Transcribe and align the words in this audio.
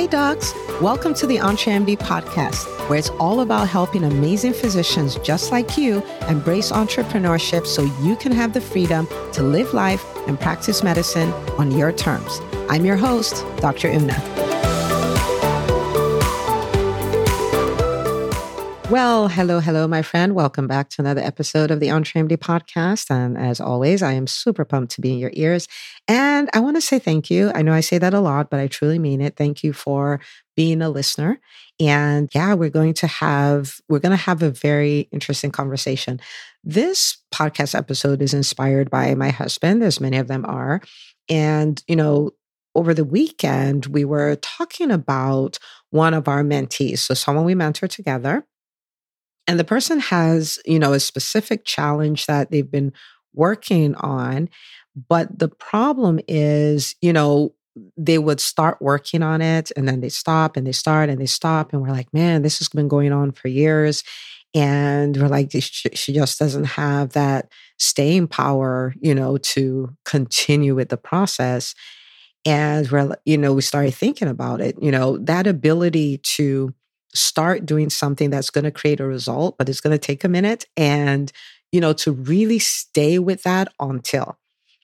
Hi, 0.00 0.06
docs. 0.06 0.54
Welcome 0.80 1.12
to 1.12 1.26
the 1.26 1.36
EntreMD 1.36 1.98
podcast, 1.98 2.64
where 2.88 2.98
it's 2.98 3.10
all 3.20 3.42
about 3.42 3.68
helping 3.68 4.04
amazing 4.04 4.54
physicians 4.54 5.16
just 5.16 5.52
like 5.52 5.76
you 5.76 6.02
embrace 6.26 6.72
entrepreneurship 6.72 7.66
so 7.66 7.82
you 8.00 8.16
can 8.16 8.32
have 8.32 8.54
the 8.54 8.62
freedom 8.62 9.06
to 9.34 9.42
live 9.42 9.74
life 9.74 10.02
and 10.26 10.40
practice 10.40 10.82
medicine 10.82 11.30
on 11.58 11.70
your 11.72 11.92
terms. 11.92 12.40
I'm 12.70 12.86
your 12.86 12.96
host, 12.96 13.44
Dr. 13.58 13.90
Una. 13.90 14.49
Well, 18.90 19.28
hello, 19.28 19.60
hello, 19.60 19.86
my 19.86 20.02
friend. 20.02 20.34
Welcome 20.34 20.66
back 20.66 20.90
to 20.90 21.02
another 21.02 21.20
episode 21.20 21.70
of 21.70 21.78
the 21.78 21.86
EntreMD 21.86 22.36
podcast. 22.38 23.08
And 23.08 23.38
as 23.38 23.60
always, 23.60 24.02
I 24.02 24.14
am 24.14 24.26
super 24.26 24.64
pumped 24.64 24.90
to 24.94 25.00
be 25.00 25.12
in 25.12 25.20
your 25.20 25.30
ears. 25.34 25.68
And 26.08 26.50
I 26.54 26.58
want 26.58 26.76
to 26.76 26.80
say 26.80 26.98
thank 26.98 27.30
you. 27.30 27.52
I 27.54 27.62
know 27.62 27.72
I 27.72 27.82
say 27.82 27.98
that 27.98 28.14
a 28.14 28.18
lot, 28.18 28.50
but 28.50 28.58
I 28.58 28.66
truly 28.66 28.98
mean 28.98 29.20
it. 29.20 29.36
Thank 29.36 29.62
you 29.62 29.72
for 29.72 30.18
being 30.56 30.82
a 30.82 30.90
listener. 30.90 31.38
And 31.78 32.28
yeah, 32.34 32.54
we're 32.54 32.68
going 32.68 32.94
to 32.94 33.06
have 33.06 33.76
we're 33.88 34.00
going 34.00 34.10
to 34.10 34.16
have 34.16 34.42
a 34.42 34.50
very 34.50 35.08
interesting 35.12 35.52
conversation. 35.52 36.20
This 36.64 37.16
podcast 37.32 37.76
episode 37.76 38.20
is 38.20 38.34
inspired 38.34 38.90
by 38.90 39.14
my 39.14 39.30
husband, 39.30 39.84
as 39.84 40.00
many 40.00 40.16
of 40.16 40.26
them 40.26 40.44
are. 40.46 40.80
And, 41.28 41.80
you 41.86 41.94
know, 41.94 42.32
over 42.74 42.92
the 42.92 43.04
weekend, 43.04 43.86
we 43.86 44.04
were 44.04 44.34
talking 44.42 44.90
about 44.90 45.60
one 45.90 46.12
of 46.12 46.26
our 46.26 46.42
mentees. 46.42 46.98
So, 46.98 47.14
someone 47.14 47.44
we 47.44 47.54
mentor 47.54 47.86
together 47.86 48.44
and 49.50 49.58
the 49.58 49.64
person 49.64 49.98
has, 49.98 50.60
you 50.64 50.78
know, 50.78 50.92
a 50.92 51.00
specific 51.00 51.64
challenge 51.64 52.26
that 52.26 52.52
they've 52.52 52.70
been 52.70 52.92
working 53.34 53.96
on. 53.96 54.48
But 55.08 55.40
the 55.40 55.48
problem 55.48 56.20
is, 56.28 56.94
you 57.00 57.12
know, 57.12 57.52
they 57.96 58.18
would 58.18 58.38
start 58.38 58.80
working 58.80 59.24
on 59.24 59.42
it 59.42 59.72
and 59.76 59.88
then 59.88 60.02
they 60.02 60.08
stop 60.08 60.56
and 60.56 60.64
they 60.64 60.70
start 60.70 61.10
and 61.10 61.20
they 61.20 61.26
stop. 61.26 61.72
And 61.72 61.82
we're 61.82 61.90
like, 61.90 62.14
man, 62.14 62.42
this 62.42 62.60
has 62.60 62.68
been 62.68 62.86
going 62.86 63.12
on 63.12 63.32
for 63.32 63.48
years. 63.48 64.04
And 64.54 65.16
we're 65.16 65.26
like, 65.26 65.50
she 65.50 66.12
just 66.12 66.38
doesn't 66.38 66.64
have 66.64 67.14
that 67.14 67.50
staying 67.76 68.28
power, 68.28 68.94
you 69.00 69.16
know, 69.16 69.36
to 69.36 69.96
continue 70.04 70.76
with 70.76 70.90
the 70.90 70.96
process. 70.96 71.74
And 72.44 72.88
we're, 72.88 73.16
you 73.24 73.36
know, 73.36 73.52
we 73.52 73.62
started 73.62 73.94
thinking 73.94 74.28
about 74.28 74.60
it, 74.60 74.80
you 74.80 74.92
know, 74.92 75.18
that 75.18 75.48
ability 75.48 76.18
to 76.36 76.72
start 77.14 77.66
doing 77.66 77.90
something 77.90 78.30
that's 78.30 78.50
going 78.50 78.64
to 78.64 78.70
create 78.70 79.00
a 79.00 79.06
result, 79.06 79.56
but 79.58 79.68
it's 79.68 79.80
going 79.80 79.92
to 79.92 79.98
take 79.98 80.24
a 80.24 80.28
minute 80.28 80.66
and, 80.76 81.32
you 81.72 81.80
know, 81.80 81.92
to 81.94 82.12
really 82.12 82.58
stay 82.58 83.18
with 83.18 83.42
that 83.42 83.68
until. 83.80 84.36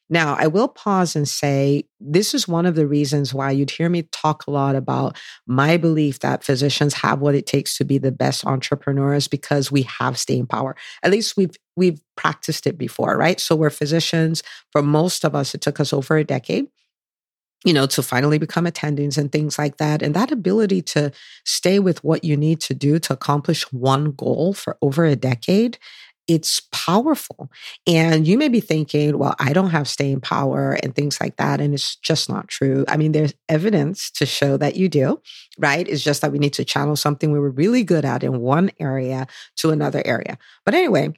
Now, 0.08 0.36
I 0.38 0.46
will 0.46 0.68
pause 0.68 1.16
and 1.16 1.26
say 1.28 1.84
this 1.98 2.32
is 2.32 2.46
one 2.46 2.64
of 2.64 2.76
the 2.76 2.86
reasons 2.86 3.34
why 3.34 3.50
you'd 3.50 3.72
hear 3.72 3.88
me 3.88 4.02
talk 4.12 4.46
a 4.46 4.52
lot 4.52 4.76
about 4.76 5.18
my 5.48 5.76
belief 5.76 6.20
that 6.20 6.44
physicians 6.44 6.94
have 6.94 7.20
what 7.20 7.34
it 7.34 7.46
takes 7.46 7.76
to 7.78 7.84
be 7.84 7.98
the 7.98 8.12
best 8.12 8.46
entrepreneurs 8.46 9.26
because 9.26 9.72
we 9.72 9.82
have 9.82 10.16
staying 10.16 10.46
power. 10.46 10.76
At 11.02 11.10
least 11.10 11.36
we've 11.36 11.56
we've 11.76 12.00
practiced 12.16 12.66
it 12.68 12.78
before, 12.78 13.16
right? 13.16 13.40
So 13.40 13.56
we're 13.56 13.70
physicians. 13.70 14.42
For 14.70 14.80
most 14.80 15.24
of 15.24 15.34
us, 15.34 15.54
it 15.54 15.60
took 15.60 15.80
us 15.80 15.92
over 15.92 16.16
a 16.16 16.24
decade 16.24 16.68
you 17.64 17.72
know, 17.72 17.86
to 17.86 18.02
finally 18.02 18.38
become 18.38 18.66
attendings 18.66 19.18
and 19.18 19.32
things 19.32 19.58
like 19.58 19.78
that. 19.78 20.02
And 20.02 20.14
that 20.14 20.30
ability 20.30 20.82
to 20.82 21.12
stay 21.44 21.78
with 21.78 22.02
what 22.04 22.24
you 22.24 22.36
need 22.36 22.60
to 22.62 22.74
do 22.74 22.98
to 23.00 23.12
accomplish 23.12 23.62
one 23.72 24.12
goal 24.12 24.54
for 24.54 24.76
over 24.82 25.04
a 25.04 25.16
decade, 25.16 25.78
it's 26.28 26.60
powerful. 26.72 27.50
And 27.86 28.26
you 28.26 28.36
may 28.36 28.48
be 28.48 28.60
thinking, 28.60 29.16
well, 29.16 29.34
I 29.38 29.52
don't 29.52 29.70
have 29.70 29.88
staying 29.88 30.20
power 30.20 30.72
and 30.82 30.94
things 30.94 31.20
like 31.20 31.36
that. 31.36 31.60
And 31.60 31.72
it's 31.72 31.96
just 31.96 32.28
not 32.28 32.48
true. 32.48 32.84
I 32.88 32.96
mean, 32.96 33.12
there's 33.12 33.34
evidence 33.48 34.10
to 34.12 34.26
show 34.26 34.56
that 34.56 34.76
you 34.76 34.88
do, 34.88 35.20
right? 35.58 35.86
It's 35.86 36.02
just 36.02 36.22
that 36.22 36.32
we 36.32 36.38
need 36.38 36.52
to 36.54 36.64
channel 36.64 36.96
something 36.96 37.30
we 37.30 37.38
were 37.38 37.50
really 37.50 37.84
good 37.84 38.04
at 38.04 38.24
in 38.24 38.40
one 38.40 38.70
area 38.80 39.26
to 39.58 39.70
another 39.70 40.02
area. 40.04 40.36
But 40.64 40.74
anyway, 40.74 41.14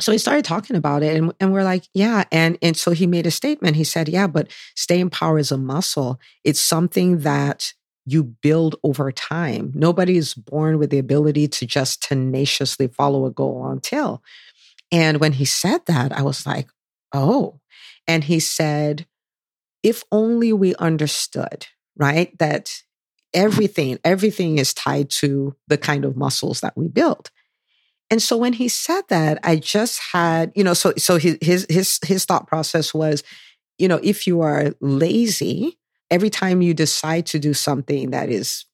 so 0.00 0.12
he 0.12 0.18
started 0.18 0.44
talking 0.44 0.76
about 0.76 1.02
it 1.02 1.16
and, 1.16 1.32
and 1.40 1.52
we're 1.52 1.64
like 1.64 1.84
yeah 1.94 2.24
and 2.32 2.58
and 2.62 2.76
so 2.76 2.90
he 2.92 3.06
made 3.06 3.26
a 3.26 3.30
statement. 3.30 3.76
He 3.76 3.84
said 3.84 4.08
yeah 4.08 4.26
but 4.26 4.50
staying 4.74 5.10
power 5.10 5.38
is 5.38 5.52
a 5.52 5.58
muscle. 5.58 6.20
It's 6.44 6.60
something 6.60 7.18
that 7.18 7.72
you 8.06 8.24
build 8.24 8.76
over 8.82 9.12
time. 9.12 9.72
Nobody 9.74 10.16
is 10.16 10.34
born 10.34 10.78
with 10.78 10.90
the 10.90 10.98
ability 10.98 11.48
to 11.48 11.66
just 11.66 12.02
tenaciously 12.02 12.88
follow 12.88 13.26
a 13.26 13.30
goal 13.30 13.68
until. 13.68 14.22
And 14.90 15.20
when 15.20 15.34
he 15.34 15.44
said 15.44 15.86
that 15.86 16.12
i 16.12 16.22
was 16.22 16.46
like 16.46 16.68
oh 17.12 17.60
and 18.06 18.24
he 18.24 18.40
said 18.40 19.06
if 19.82 20.04
only 20.12 20.52
we 20.52 20.74
understood 20.76 21.66
right 21.96 22.36
that 22.38 22.82
everything 23.32 23.98
everything 24.04 24.58
is 24.58 24.74
tied 24.74 25.08
to 25.10 25.54
the 25.68 25.78
kind 25.78 26.04
of 26.04 26.16
muscles 26.16 26.60
that 26.60 26.76
we 26.76 26.88
build 26.88 27.30
and 28.10 28.20
so 28.20 28.36
when 28.36 28.52
he 28.52 28.68
said 28.68 29.02
that, 29.08 29.38
I 29.44 29.56
just 29.56 30.00
had, 30.12 30.52
you 30.56 30.64
know, 30.64 30.74
so 30.74 30.92
so 30.98 31.16
his 31.16 31.66
his 31.68 32.00
his 32.04 32.24
thought 32.24 32.48
process 32.48 32.92
was, 32.92 33.22
you 33.78 33.88
know, 33.88 34.00
if 34.02 34.26
you 34.26 34.40
are 34.40 34.74
lazy, 34.80 35.78
every 36.10 36.30
time 36.30 36.60
you 36.60 36.74
decide 36.74 37.26
to 37.26 37.38
do 37.38 37.54
something 37.54 38.10
that 38.10 38.28
is 38.28 38.64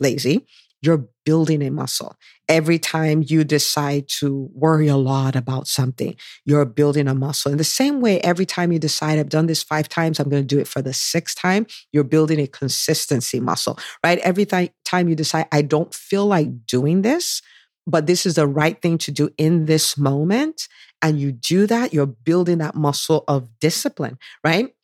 lazy, 0.00 0.46
you're 0.82 1.06
building 1.24 1.62
a 1.62 1.70
muscle. 1.70 2.16
Every 2.48 2.78
time 2.78 3.22
you 3.24 3.44
decide 3.44 4.08
to 4.18 4.48
worry 4.52 4.88
a 4.88 4.96
lot 4.96 5.36
about 5.36 5.68
something, 5.68 6.16
you're 6.44 6.64
building 6.64 7.06
a 7.06 7.14
muscle. 7.14 7.52
In 7.52 7.58
the 7.58 7.64
same 7.64 8.00
way, 8.00 8.18
every 8.20 8.46
time 8.46 8.72
you 8.72 8.78
decide, 8.78 9.18
I've 9.18 9.28
done 9.28 9.46
this 9.46 9.62
five 9.62 9.88
times, 9.88 10.18
I'm 10.18 10.28
going 10.28 10.42
to 10.42 10.54
do 10.54 10.60
it 10.60 10.66
for 10.66 10.82
the 10.82 10.92
sixth 10.92 11.38
time, 11.38 11.66
you're 11.92 12.02
building 12.02 12.40
a 12.40 12.46
consistency 12.46 13.38
muscle, 13.38 13.78
right? 14.04 14.18
Every 14.20 14.46
th- 14.46 14.72
time 14.84 15.08
you 15.08 15.14
decide, 15.14 15.46
I 15.52 15.62
don't 15.62 15.94
feel 15.94 16.26
like 16.26 16.66
doing 16.66 17.02
this, 17.02 17.42
but 17.90 18.06
this 18.06 18.26
is 18.26 18.34
the 18.34 18.46
right 18.46 18.80
thing 18.80 18.98
to 18.98 19.10
do 19.10 19.30
in 19.36 19.66
this 19.66 19.98
moment. 19.98 20.68
And 21.02 21.20
you 21.20 21.32
do 21.32 21.66
that, 21.66 21.92
you're 21.92 22.06
building 22.06 22.58
that 22.58 22.74
muscle 22.74 23.24
of 23.26 23.58
discipline, 23.58 24.18
right? 24.44 24.74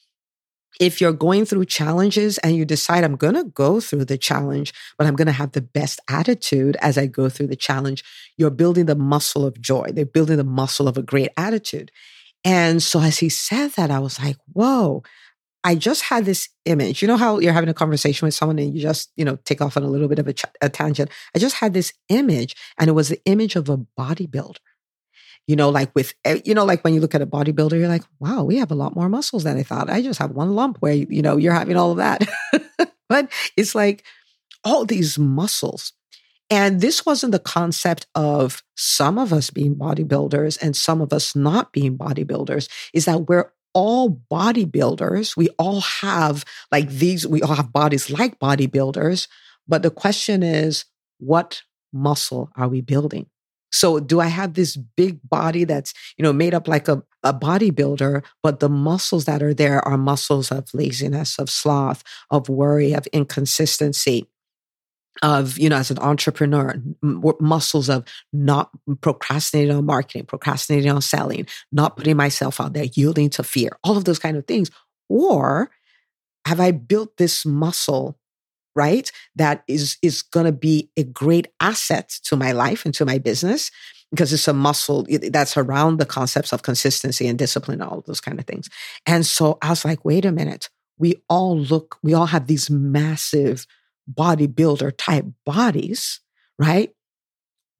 If 0.78 1.00
you're 1.00 1.12
going 1.12 1.46
through 1.46 1.64
challenges 1.66 2.36
and 2.38 2.54
you 2.54 2.66
decide, 2.66 3.02
I'm 3.02 3.16
going 3.16 3.34
to 3.34 3.44
go 3.44 3.80
through 3.80 4.04
the 4.04 4.18
challenge, 4.18 4.74
but 4.98 5.06
I'm 5.06 5.16
going 5.16 5.26
to 5.26 5.32
have 5.32 5.52
the 5.52 5.62
best 5.62 6.00
attitude 6.08 6.76
as 6.82 6.98
I 6.98 7.06
go 7.06 7.30
through 7.30 7.46
the 7.46 7.56
challenge, 7.56 8.04
you're 8.36 8.50
building 8.50 8.84
the 8.86 8.94
muscle 8.94 9.46
of 9.46 9.60
joy. 9.60 9.90
They're 9.92 10.04
building 10.04 10.36
the 10.36 10.44
muscle 10.44 10.86
of 10.86 10.98
a 10.98 11.02
great 11.02 11.30
attitude. 11.36 11.90
And 12.44 12.82
so 12.82 13.00
as 13.00 13.18
he 13.18 13.28
said 13.28 13.72
that, 13.72 13.90
I 13.90 13.98
was 13.98 14.20
like, 14.20 14.36
whoa, 14.52 15.02
I 15.66 15.74
just 15.74 16.04
had 16.04 16.24
this 16.24 16.48
image. 16.64 17.02
You 17.02 17.08
know 17.08 17.16
how 17.16 17.40
you're 17.40 17.52
having 17.52 17.68
a 17.68 17.74
conversation 17.74 18.24
with 18.24 18.34
someone 18.34 18.60
and 18.60 18.72
you 18.72 18.80
just, 18.80 19.10
you 19.16 19.24
know, 19.24 19.34
take 19.44 19.60
off 19.60 19.76
on 19.76 19.82
a 19.82 19.88
little 19.88 20.06
bit 20.06 20.20
of 20.20 20.28
a, 20.28 20.32
ch- 20.32 20.44
a 20.60 20.68
tangent. 20.68 21.10
I 21.34 21.40
just 21.40 21.56
had 21.56 21.74
this 21.74 21.92
image 22.08 22.54
and 22.78 22.88
it 22.88 22.92
was 22.92 23.08
the 23.08 23.20
image 23.24 23.56
of 23.56 23.68
a 23.68 23.78
bodybuilder. 23.98 24.58
You 25.48 25.56
know, 25.56 25.68
like 25.70 25.92
with, 25.92 26.14
you 26.44 26.54
know, 26.54 26.64
like 26.64 26.84
when 26.84 26.94
you 26.94 27.00
look 27.00 27.16
at 27.16 27.22
a 27.22 27.26
bodybuilder, 27.26 27.80
you're 27.80 27.88
like, 27.88 28.04
wow, 28.20 28.44
we 28.44 28.58
have 28.58 28.70
a 28.70 28.76
lot 28.76 28.94
more 28.94 29.08
muscles 29.08 29.42
than 29.42 29.56
I 29.56 29.64
thought. 29.64 29.90
I 29.90 30.02
just 30.02 30.20
have 30.20 30.30
one 30.30 30.54
lump 30.54 30.76
where, 30.78 30.94
you 30.94 31.20
know, 31.20 31.36
you're 31.36 31.52
having 31.52 31.76
all 31.76 31.90
of 31.90 31.96
that. 31.96 32.28
but 33.08 33.28
it's 33.56 33.74
like 33.74 34.04
all 34.62 34.84
these 34.84 35.18
muscles. 35.18 35.94
And 36.48 36.80
this 36.80 37.04
wasn't 37.04 37.32
the 37.32 37.40
concept 37.40 38.06
of 38.14 38.62
some 38.76 39.18
of 39.18 39.32
us 39.32 39.50
being 39.50 39.74
bodybuilders 39.74 40.62
and 40.62 40.76
some 40.76 41.00
of 41.00 41.12
us 41.12 41.34
not 41.34 41.72
being 41.72 41.98
bodybuilders, 41.98 42.68
is 42.94 43.06
that 43.06 43.28
we're 43.28 43.50
all 43.76 44.22
bodybuilders. 44.32 45.36
We 45.36 45.50
all 45.58 45.82
have 45.82 46.46
like 46.72 46.88
these, 46.88 47.26
we 47.26 47.42
all 47.42 47.54
have 47.54 47.74
bodies 47.74 48.08
like 48.08 48.38
bodybuilders. 48.38 49.28
But 49.68 49.82
the 49.82 49.90
question 49.90 50.42
is, 50.42 50.86
what 51.18 51.60
muscle 51.92 52.50
are 52.56 52.68
we 52.68 52.80
building? 52.80 53.26
So 53.70 54.00
do 54.00 54.18
I 54.18 54.28
have 54.28 54.54
this 54.54 54.76
big 54.76 55.20
body 55.28 55.64
that's, 55.64 55.92
you 56.16 56.22
know, 56.22 56.32
made 56.32 56.54
up 56.54 56.66
like 56.66 56.88
a, 56.88 57.02
a 57.22 57.34
bodybuilder, 57.34 58.24
but 58.42 58.60
the 58.60 58.70
muscles 58.70 59.26
that 59.26 59.42
are 59.42 59.52
there 59.52 59.86
are 59.86 59.98
muscles 59.98 60.50
of 60.50 60.72
laziness, 60.72 61.38
of 61.38 61.50
sloth, 61.50 62.02
of 62.30 62.48
worry, 62.48 62.94
of 62.94 63.06
inconsistency 63.08 64.26
of 65.22 65.58
you 65.58 65.68
know 65.68 65.76
as 65.76 65.90
an 65.90 65.98
entrepreneur 65.98 66.72
m- 67.02 67.22
muscles 67.40 67.88
of 67.88 68.04
not 68.32 68.70
procrastinating 69.00 69.74
on 69.74 69.84
marketing 69.84 70.24
procrastinating 70.24 70.90
on 70.90 71.02
selling 71.02 71.46
not 71.72 71.96
putting 71.96 72.16
myself 72.16 72.60
out 72.60 72.72
there 72.72 72.84
yielding 72.94 73.30
to 73.30 73.42
fear 73.42 73.70
all 73.82 73.96
of 73.96 74.04
those 74.04 74.18
kind 74.18 74.36
of 74.36 74.46
things. 74.46 74.70
Or 75.08 75.70
have 76.46 76.60
i 76.60 76.70
built 76.70 77.16
this 77.16 77.44
muscle 77.44 78.18
right 78.74 79.10
that 79.34 79.64
is 79.66 79.96
is 80.02 80.22
going 80.22 80.46
to 80.46 80.52
be 80.52 80.90
a 80.96 81.02
great 81.02 81.48
asset 81.60 82.08
to 82.22 82.36
my 82.36 82.52
life 82.52 82.84
and 82.84 82.94
to 82.94 83.04
my 83.04 83.18
business 83.18 83.70
because 84.10 84.32
it's 84.32 84.46
a 84.46 84.52
muscle 84.52 85.04
that's 85.30 85.56
around 85.56 85.98
the 85.98 86.06
concepts 86.06 86.52
of 86.52 86.62
consistency 86.62 87.26
and 87.26 87.38
discipline 87.38 87.82
all 87.82 88.02
those 88.06 88.20
kind 88.20 88.38
of 88.38 88.46
things. 88.46 88.68
And 89.04 89.26
so 89.26 89.58
i 89.62 89.70
was 89.70 89.84
like 89.84 90.04
wait 90.04 90.24
a 90.24 90.32
minute. 90.32 90.68
We 90.98 91.16
all 91.28 91.58
look 91.58 91.98
we 92.02 92.14
all 92.14 92.26
have 92.26 92.46
these 92.46 92.70
massive 92.70 93.66
bodybuilder 94.12 94.92
type 94.96 95.26
bodies, 95.44 96.20
right? 96.58 96.90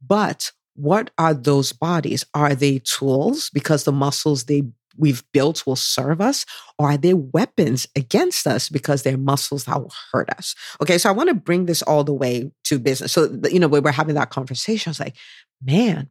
But 0.05 0.52
what 0.75 1.11
are 1.19 1.34
those 1.34 1.73
bodies? 1.73 2.25
Are 2.34 2.55
they 2.55 2.81
tools? 2.81 3.50
Because 3.50 3.84
the 3.84 3.93
muscles 3.93 4.44
they 4.44 4.64
we've 4.99 5.25
built 5.32 5.67
will 5.67 5.76
serve 5.76 6.20
us 6.20 6.46
or 6.78 6.93
are 6.93 6.96
they 6.96 7.12
weapons 7.14 7.87
against 7.94 8.46
us 8.46 8.70
because 8.70 9.02
they're 9.02 9.19
muscles 9.19 9.64
that 9.64 9.81
will 9.81 9.93
hurt 10.12 10.31
us? 10.31 10.55
Okay. 10.81 10.99
So 10.99 11.08
I 11.08 11.12
want 11.12 11.28
to 11.28 11.34
bring 11.34 11.67
this 11.67 11.82
all 11.82 12.05
the 12.05 12.14
way 12.14 12.50
to 12.64 12.78
business. 12.78 13.12
So, 13.12 13.38
you 13.50 13.61
know, 13.61 13.69
we're 13.69 13.90
having 13.90 14.14
that 14.14 14.31
conversation, 14.31 14.88
I 14.88 14.93
was 14.93 15.00
like, 15.00 15.17
man, 15.62 16.08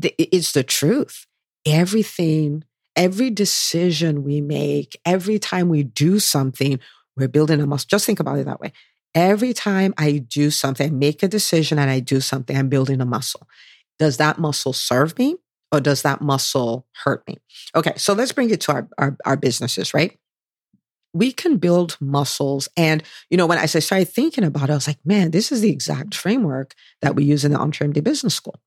it's 0.00 0.52
the 0.52 0.62
truth. 0.62 1.26
Everything, 1.66 2.64
every 2.94 3.30
decision 3.30 4.22
we 4.22 4.40
make, 4.40 4.98
every 5.04 5.38
time 5.38 5.68
we 5.68 5.82
do 5.82 6.18
something, 6.18 6.78
we're 7.18 7.28
building 7.28 7.60
a 7.60 7.66
muscle. 7.66 7.88
Just 7.90 8.06
think 8.06 8.20
about 8.20 8.38
it 8.38 8.46
that 8.46 8.60
way. 8.60 8.72
Every 9.14 9.52
time 9.52 9.94
I 9.98 10.18
do 10.18 10.50
something, 10.50 10.86
I 10.86 10.90
make 10.90 11.22
a 11.22 11.28
decision 11.28 11.78
and 11.78 11.90
I 11.90 12.00
do 12.00 12.20
something, 12.20 12.56
I'm 12.56 12.68
building 12.68 13.00
a 13.00 13.06
muscle. 13.06 13.48
Does 13.98 14.18
that 14.18 14.38
muscle 14.38 14.72
serve 14.72 15.18
me 15.18 15.36
or 15.72 15.80
does 15.80 16.02
that 16.02 16.20
muscle 16.20 16.86
hurt 17.04 17.26
me? 17.26 17.38
Okay, 17.74 17.92
so 17.96 18.12
let's 18.12 18.32
bring 18.32 18.50
it 18.50 18.60
to 18.62 18.72
our, 18.72 18.88
our, 18.98 19.16
our 19.24 19.36
businesses, 19.36 19.92
right? 19.92 20.18
We 21.14 21.32
can 21.32 21.56
build 21.56 21.96
muscles. 22.00 22.68
And, 22.76 23.02
you 23.30 23.36
know, 23.36 23.46
when 23.46 23.58
I 23.58 23.66
started 23.66 24.08
thinking 24.08 24.44
about 24.44 24.68
it, 24.68 24.72
I 24.72 24.76
was 24.76 24.86
like, 24.86 25.04
man, 25.04 25.30
this 25.30 25.50
is 25.50 25.62
the 25.62 25.70
exact 25.70 26.14
framework 26.14 26.74
that 27.00 27.14
we 27.16 27.24
use 27.24 27.44
in 27.44 27.52
the 27.52 27.58
EntreMD 27.58 28.04
Business 28.04 28.34
School. 28.34 28.60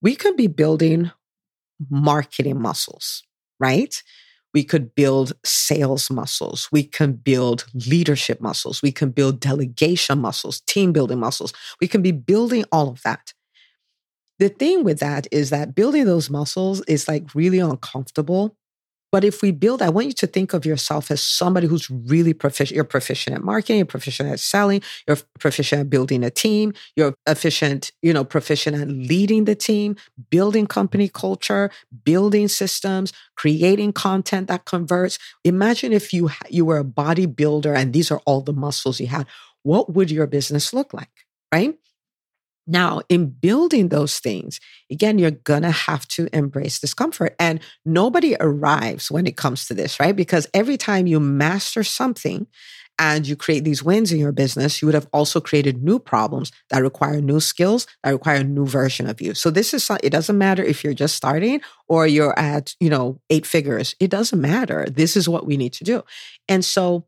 We 0.00 0.16
could 0.16 0.36
be 0.36 0.46
building 0.46 1.12
marketing 1.90 2.60
muscles, 2.60 3.22
right? 3.60 4.02
We 4.54 4.64
could 4.64 4.94
build 4.94 5.32
sales 5.44 6.10
muscles. 6.10 6.68
We 6.70 6.82
can 6.84 7.12
build 7.14 7.66
leadership 7.74 8.40
muscles. 8.40 8.82
We 8.82 8.92
can 8.92 9.10
build 9.10 9.40
delegation 9.40 10.18
muscles, 10.18 10.60
team 10.66 10.92
building 10.92 11.18
muscles. 11.18 11.52
We 11.80 11.88
can 11.88 12.02
be 12.02 12.12
building 12.12 12.64
all 12.70 12.88
of 12.88 13.02
that. 13.02 13.32
The 14.38 14.48
thing 14.48 14.84
with 14.84 14.98
that 15.00 15.26
is 15.30 15.50
that 15.50 15.74
building 15.74 16.04
those 16.04 16.28
muscles 16.28 16.82
is 16.82 17.08
like 17.08 17.34
really 17.34 17.60
uncomfortable. 17.60 18.56
But 19.12 19.24
if 19.24 19.42
we 19.42 19.50
build, 19.50 19.82
I 19.82 19.90
want 19.90 20.06
you 20.06 20.12
to 20.14 20.26
think 20.26 20.54
of 20.54 20.64
yourself 20.64 21.10
as 21.10 21.22
somebody 21.22 21.66
who's 21.66 21.90
really 21.90 22.32
proficient. 22.32 22.74
You're 22.74 22.84
proficient 22.84 23.36
at 23.36 23.44
marketing, 23.44 23.76
you're 23.76 23.86
proficient 23.86 24.30
at 24.30 24.40
selling, 24.40 24.80
you're 25.06 25.18
proficient 25.38 25.82
at 25.82 25.90
building 25.90 26.24
a 26.24 26.30
team, 26.30 26.72
you're 26.96 27.14
efficient, 27.26 27.92
you 28.00 28.14
know, 28.14 28.24
proficient 28.24 28.76
at 28.76 28.88
leading 28.88 29.44
the 29.44 29.54
team, 29.54 29.96
building 30.30 30.66
company 30.66 31.08
culture, 31.08 31.70
building 32.04 32.48
systems, 32.48 33.12
creating 33.36 33.92
content 33.92 34.48
that 34.48 34.64
converts. 34.64 35.18
Imagine 35.44 35.92
if 35.92 36.12
you 36.14 36.30
you 36.48 36.64
were 36.64 36.78
a 36.78 36.84
bodybuilder 36.84 37.76
and 37.76 37.92
these 37.92 38.10
are 38.10 38.20
all 38.24 38.40
the 38.40 38.54
muscles 38.54 38.98
you 38.98 39.08
had. 39.08 39.26
What 39.62 39.92
would 39.94 40.10
your 40.10 40.26
business 40.26 40.72
look 40.72 40.94
like? 40.94 41.26
Right? 41.52 41.76
Now, 42.66 43.00
in 43.08 43.30
building 43.30 43.88
those 43.88 44.18
things, 44.18 44.60
again, 44.90 45.18
you're 45.18 45.32
going 45.32 45.62
to 45.62 45.70
have 45.70 46.06
to 46.08 46.28
embrace 46.32 46.78
discomfort. 46.78 47.34
And 47.38 47.60
nobody 47.84 48.36
arrives 48.38 49.10
when 49.10 49.26
it 49.26 49.36
comes 49.36 49.66
to 49.66 49.74
this, 49.74 49.98
right? 49.98 50.14
Because 50.14 50.46
every 50.54 50.76
time 50.76 51.06
you 51.06 51.18
master 51.18 51.82
something 51.82 52.46
and 52.98 53.26
you 53.26 53.34
create 53.34 53.64
these 53.64 53.82
wins 53.82 54.12
in 54.12 54.18
your 54.18 54.32
business, 54.32 54.80
you 54.80 54.86
would 54.86 54.94
have 54.94 55.08
also 55.12 55.40
created 55.40 55.82
new 55.82 55.98
problems 55.98 56.52
that 56.70 56.82
require 56.82 57.20
new 57.20 57.40
skills, 57.40 57.86
that 58.04 58.10
require 58.10 58.36
a 58.36 58.44
new 58.44 58.66
version 58.66 59.08
of 59.08 59.20
you. 59.20 59.34
So 59.34 59.50
this 59.50 59.74
is, 59.74 59.90
it 60.02 60.10
doesn't 60.10 60.38
matter 60.38 60.62
if 60.62 60.84
you're 60.84 60.94
just 60.94 61.16
starting 61.16 61.62
or 61.88 62.06
you're 62.06 62.38
at, 62.38 62.76
you 62.78 62.90
know, 62.90 63.20
eight 63.30 63.46
figures. 63.46 63.96
It 63.98 64.10
doesn't 64.10 64.40
matter. 64.40 64.86
This 64.88 65.16
is 65.16 65.28
what 65.28 65.46
we 65.46 65.56
need 65.56 65.72
to 65.74 65.84
do. 65.84 66.04
And 66.48 66.64
so, 66.64 67.06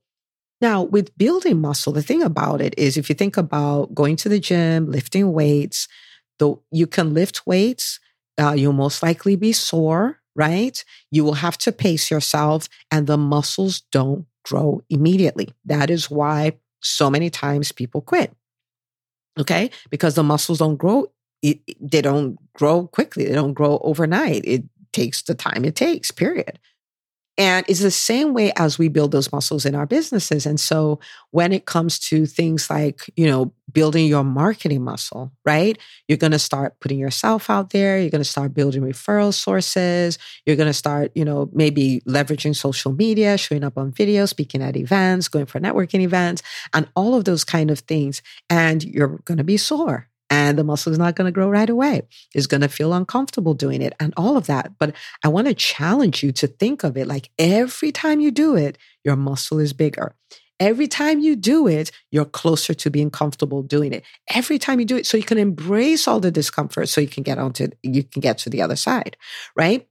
now, 0.64 0.82
with 0.82 1.16
building 1.18 1.60
muscle, 1.60 1.92
the 1.92 2.00
thing 2.02 2.22
about 2.22 2.62
it 2.62 2.74
is 2.78 2.96
if 2.96 3.10
you 3.10 3.14
think 3.14 3.36
about 3.36 3.94
going 3.94 4.16
to 4.16 4.30
the 4.30 4.40
gym, 4.40 4.90
lifting 4.90 5.30
weights, 5.34 5.88
though 6.38 6.62
you 6.70 6.86
can 6.86 7.12
lift 7.12 7.46
weights, 7.46 8.00
uh, 8.40 8.54
you'll 8.56 8.72
most 8.72 9.02
likely 9.02 9.36
be 9.36 9.52
sore, 9.52 10.20
right? 10.34 10.82
You 11.10 11.22
will 11.22 11.34
have 11.34 11.58
to 11.58 11.70
pace 11.70 12.10
yourself, 12.10 12.70
and 12.90 13.06
the 13.06 13.18
muscles 13.18 13.82
don't 13.92 14.24
grow 14.48 14.80
immediately. 14.88 15.50
That 15.66 15.90
is 15.90 16.10
why 16.10 16.52
so 16.80 17.10
many 17.10 17.28
times 17.28 17.70
people 17.70 18.00
quit. 18.00 18.32
Okay, 19.38 19.70
because 19.90 20.14
the 20.14 20.22
muscles 20.22 20.60
don't 20.60 20.76
grow. 20.76 21.08
It, 21.42 21.58
they 21.78 22.00
don't 22.00 22.38
grow 22.54 22.86
quickly. 22.86 23.26
They 23.26 23.34
don't 23.34 23.52
grow 23.52 23.80
overnight. 23.82 24.42
It 24.46 24.64
takes 24.94 25.20
the 25.20 25.34
time 25.34 25.66
it 25.66 25.76
takes. 25.76 26.10
Period. 26.10 26.58
And 27.36 27.66
it's 27.68 27.80
the 27.80 27.90
same 27.90 28.32
way 28.32 28.52
as 28.56 28.78
we 28.78 28.88
build 28.88 29.10
those 29.10 29.32
muscles 29.32 29.64
in 29.66 29.74
our 29.74 29.86
businesses. 29.86 30.46
And 30.46 30.60
so 30.60 31.00
when 31.32 31.52
it 31.52 31.66
comes 31.66 31.98
to 32.10 32.26
things 32.26 32.70
like, 32.70 33.10
you 33.16 33.26
know, 33.26 33.52
building 33.72 34.06
your 34.06 34.22
marketing 34.22 34.82
muscle, 34.82 35.32
right? 35.44 35.76
You're 36.06 36.18
going 36.18 36.30
to 36.30 36.38
start 36.38 36.78
putting 36.78 36.98
yourself 36.98 37.50
out 37.50 37.70
there. 37.70 37.98
You're 37.98 38.10
going 38.10 38.20
to 38.20 38.28
start 38.28 38.54
building 38.54 38.82
referral 38.82 39.34
sources. 39.34 40.16
You're 40.46 40.54
going 40.54 40.68
to 40.68 40.74
start, 40.74 41.10
you 41.16 41.24
know, 41.24 41.50
maybe 41.52 42.02
leveraging 42.06 42.54
social 42.54 42.92
media, 42.92 43.36
showing 43.36 43.64
up 43.64 43.76
on 43.76 43.90
video, 43.90 44.26
speaking 44.26 44.62
at 44.62 44.76
events, 44.76 45.26
going 45.26 45.46
for 45.46 45.58
networking 45.58 46.02
events, 46.02 46.42
and 46.72 46.88
all 46.94 47.16
of 47.16 47.24
those 47.24 47.42
kind 47.42 47.70
of 47.70 47.80
things. 47.80 48.22
And 48.48 48.84
you're 48.84 49.20
going 49.24 49.38
to 49.38 49.44
be 49.44 49.56
sore 49.56 50.08
and 50.34 50.58
the 50.58 50.64
muscle 50.64 50.90
is 50.90 50.98
not 50.98 51.14
going 51.14 51.26
to 51.26 51.32
grow 51.32 51.48
right 51.48 51.70
away. 51.70 52.02
It's 52.34 52.48
going 52.48 52.62
to 52.62 52.68
feel 52.68 52.92
uncomfortable 52.92 53.54
doing 53.54 53.80
it 53.80 53.94
and 54.00 54.12
all 54.16 54.36
of 54.36 54.46
that. 54.48 54.72
But 54.78 54.94
I 55.22 55.28
want 55.28 55.46
to 55.46 55.54
challenge 55.54 56.24
you 56.24 56.32
to 56.32 56.48
think 56.48 56.82
of 56.82 56.96
it 56.96 57.06
like 57.06 57.30
every 57.38 57.92
time 57.92 58.18
you 58.18 58.32
do 58.32 58.56
it, 58.56 58.76
your 59.04 59.14
muscle 59.14 59.60
is 59.60 59.72
bigger. 59.72 60.16
Every 60.58 60.88
time 60.88 61.20
you 61.20 61.36
do 61.36 61.68
it, 61.68 61.92
you're 62.10 62.24
closer 62.24 62.74
to 62.74 62.90
being 62.90 63.10
comfortable 63.10 63.62
doing 63.62 63.92
it. 63.92 64.02
Every 64.28 64.58
time 64.58 64.80
you 64.80 64.86
do 64.86 64.96
it, 64.96 65.06
so 65.06 65.16
you 65.16 65.22
can 65.22 65.38
embrace 65.38 66.08
all 66.08 66.20
the 66.20 66.30
discomfort 66.30 66.88
so 66.88 67.00
you 67.00 67.08
can 67.08 67.22
get 67.22 67.38
onto 67.38 67.68
you 67.82 68.02
can 68.02 68.20
get 68.20 68.38
to 68.38 68.50
the 68.50 68.62
other 68.62 68.76
side, 68.76 69.16
right? 69.56 69.86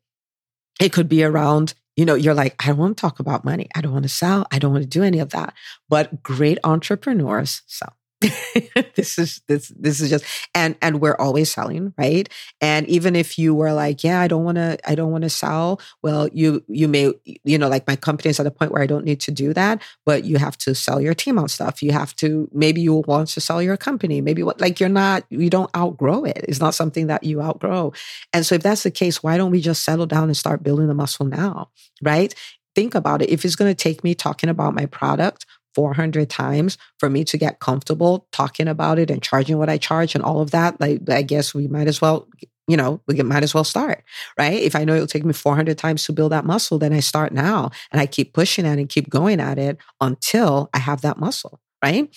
It 0.81 0.91
could 0.91 1.07
be 1.07 1.23
around 1.23 1.73
you 1.95 2.05
know, 2.05 2.15
you're 2.15 2.33
like, 2.33 2.55
I 2.59 2.69
don't 2.69 2.77
want 2.77 2.97
to 2.97 3.01
talk 3.01 3.19
about 3.19 3.45
money. 3.45 3.67
I 3.75 3.81
don't 3.81 3.93
want 3.93 4.03
to 4.03 4.09
sell. 4.09 4.47
I 4.51 4.57
don't 4.57 4.71
want 4.71 4.83
to 4.83 4.89
do 4.89 5.03
any 5.03 5.19
of 5.19 5.29
that. 5.29 5.53
But 5.89 6.23
great 6.23 6.57
entrepreneurs 6.63 7.61
sell. 7.67 7.93
this 8.95 9.17
is 9.17 9.41
this 9.47 9.69
this 9.77 10.01
is 10.01 10.09
just 10.09 10.25
and 10.55 10.75
and 10.81 11.01
we're 11.01 11.15
always 11.17 11.51
selling 11.51 11.93
right? 11.97 12.29
And 12.61 12.87
even 12.87 13.15
if 13.15 13.37
you 13.37 13.53
were 13.53 13.73
like 13.73 14.03
yeah 14.03 14.21
i 14.21 14.27
don't 14.27 14.43
want 14.43 14.57
to 14.57 14.77
i 14.89 14.95
don't 14.95 15.11
want 15.11 15.23
to 15.23 15.29
sell 15.29 15.79
well 16.01 16.27
you 16.33 16.63
you 16.67 16.87
may 16.87 17.11
you 17.43 17.57
know 17.57 17.67
like 17.67 17.87
my 17.87 17.95
company 17.95 18.29
is 18.29 18.39
at 18.39 18.45
a 18.45 18.51
point 18.51 18.71
where 18.71 18.81
i 18.81 18.87
don't 18.87 19.05
need 19.05 19.19
to 19.21 19.31
do 19.31 19.53
that 19.53 19.81
but 20.05 20.23
you 20.25 20.37
have 20.37 20.57
to 20.57 20.75
sell 20.75 21.01
your 21.01 21.13
team 21.13 21.37
on 21.39 21.47
stuff. 21.47 21.81
You 21.81 21.91
have 21.91 22.15
to 22.17 22.49
maybe 22.53 22.81
you 22.81 23.03
want 23.07 23.29
to 23.29 23.41
sell 23.41 23.61
your 23.61 23.77
company. 23.77 24.21
Maybe 24.21 24.43
what 24.43 24.59
like 24.59 24.79
you're 24.79 24.89
not 24.89 25.23
you 25.29 25.49
don't 25.49 25.75
outgrow 25.75 26.23
it. 26.25 26.45
It's 26.47 26.59
not 26.59 26.75
something 26.75 27.07
that 27.07 27.23
you 27.23 27.41
outgrow. 27.41 27.93
And 28.33 28.45
so 28.45 28.55
if 28.55 28.63
that's 28.63 28.83
the 28.83 28.91
case 28.91 29.23
why 29.23 29.37
don't 29.37 29.51
we 29.51 29.61
just 29.61 29.83
settle 29.83 30.05
down 30.05 30.25
and 30.25 30.37
start 30.37 30.63
building 30.63 30.87
the 30.87 30.93
muscle 30.93 31.25
now 31.25 31.69
right? 32.01 32.33
Think 32.75 32.95
about 32.95 33.21
it. 33.21 33.29
If 33.29 33.45
it's 33.45 33.55
going 33.55 33.69
to 33.69 33.75
take 33.75 34.03
me 34.03 34.15
talking 34.15 34.49
about 34.49 34.73
my 34.73 34.87
product 34.87 35.45
400 35.75 36.29
times 36.29 36.77
for 36.99 37.09
me 37.09 37.23
to 37.25 37.37
get 37.37 37.59
comfortable 37.59 38.27
talking 38.31 38.67
about 38.67 38.99
it 38.99 39.09
and 39.09 39.21
charging 39.21 39.57
what 39.57 39.69
I 39.69 39.77
charge 39.77 40.15
and 40.15 40.23
all 40.23 40.41
of 40.41 40.51
that, 40.51 40.79
like, 40.79 41.09
I 41.09 41.21
guess 41.21 41.53
we 41.53 41.67
might 41.67 41.87
as 41.87 42.01
well, 42.01 42.27
you 42.67 42.77
know, 42.77 43.01
we 43.07 43.15
might 43.21 43.43
as 43.43 43.53
well 43.53 43.63
start, 43.63 44.03
right? 44.37 44.61
If 44.61 44.75
I 44.75 44.83
know 44.85 44.95
it'll 44.95 45.07
take 45.07 45.25
me 45.25 45.33
400 45.33 45.77
times 45.77 46.05
to 46.05 46.13
build 46.13 46.31
that 46.31 46.45
muscle, 46.45 46.79
then 46.79 46.93
I 46.93 46.99
start 47.01 47.33
now 47.33 47.71
and 47.91 47.99
I 47.99 48.05
keep 48.05 48.33
pushing 48.33 48.65
at 48.65 48.77
it 48.77 48.81
and 48.81 48.89
keep 48.89 49.09
going 49.09 49.39
at 49.39 49.57
it 49.57 49.77
until 49.99 50.69
I 50.73 50.79
have 50.79 51.01
that 51.01 51.19
muscle, 51.19 51.59
right? 51.83 52.13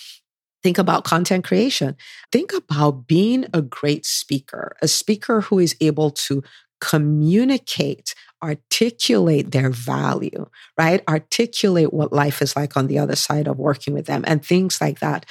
Think 0.63 0.77
about 0.77 1.03
content 1.03 1.45
creation. 1.45 1.95
Think 2.31 2.51
about 2.53 3.07
being 3.07 3.45
a 3.53 3.61
great 3.61 4.05
speaker, 4.05 4.75
a 4.81 4.87
speaker 4.87 5.41
who 5.41 5.59
is 5.59 5.75
able 5.79 6.11
to 6.11 6.43
communicate 6.79 8.13
articulate 8.43 9.51
their 9.51 9.69
value, 9.69 10.45
right? 10.77 11.01
Articulate 11.07 11.93
what 11.93 12.13
life 12.13 12.41
is 12.41 12.55
like 12.55 12.77
on 12.77 12.87
the 12.87 12.99
other 12.99 13.15
side 13.15 13.47
of 13.47 13.57
working 13.57 13.93
with 13.93 14.05
them 14.05 14.23
and 14.27 14.45
things 14.45 14.79
like 14.79 14.99
that. 14.99 15.25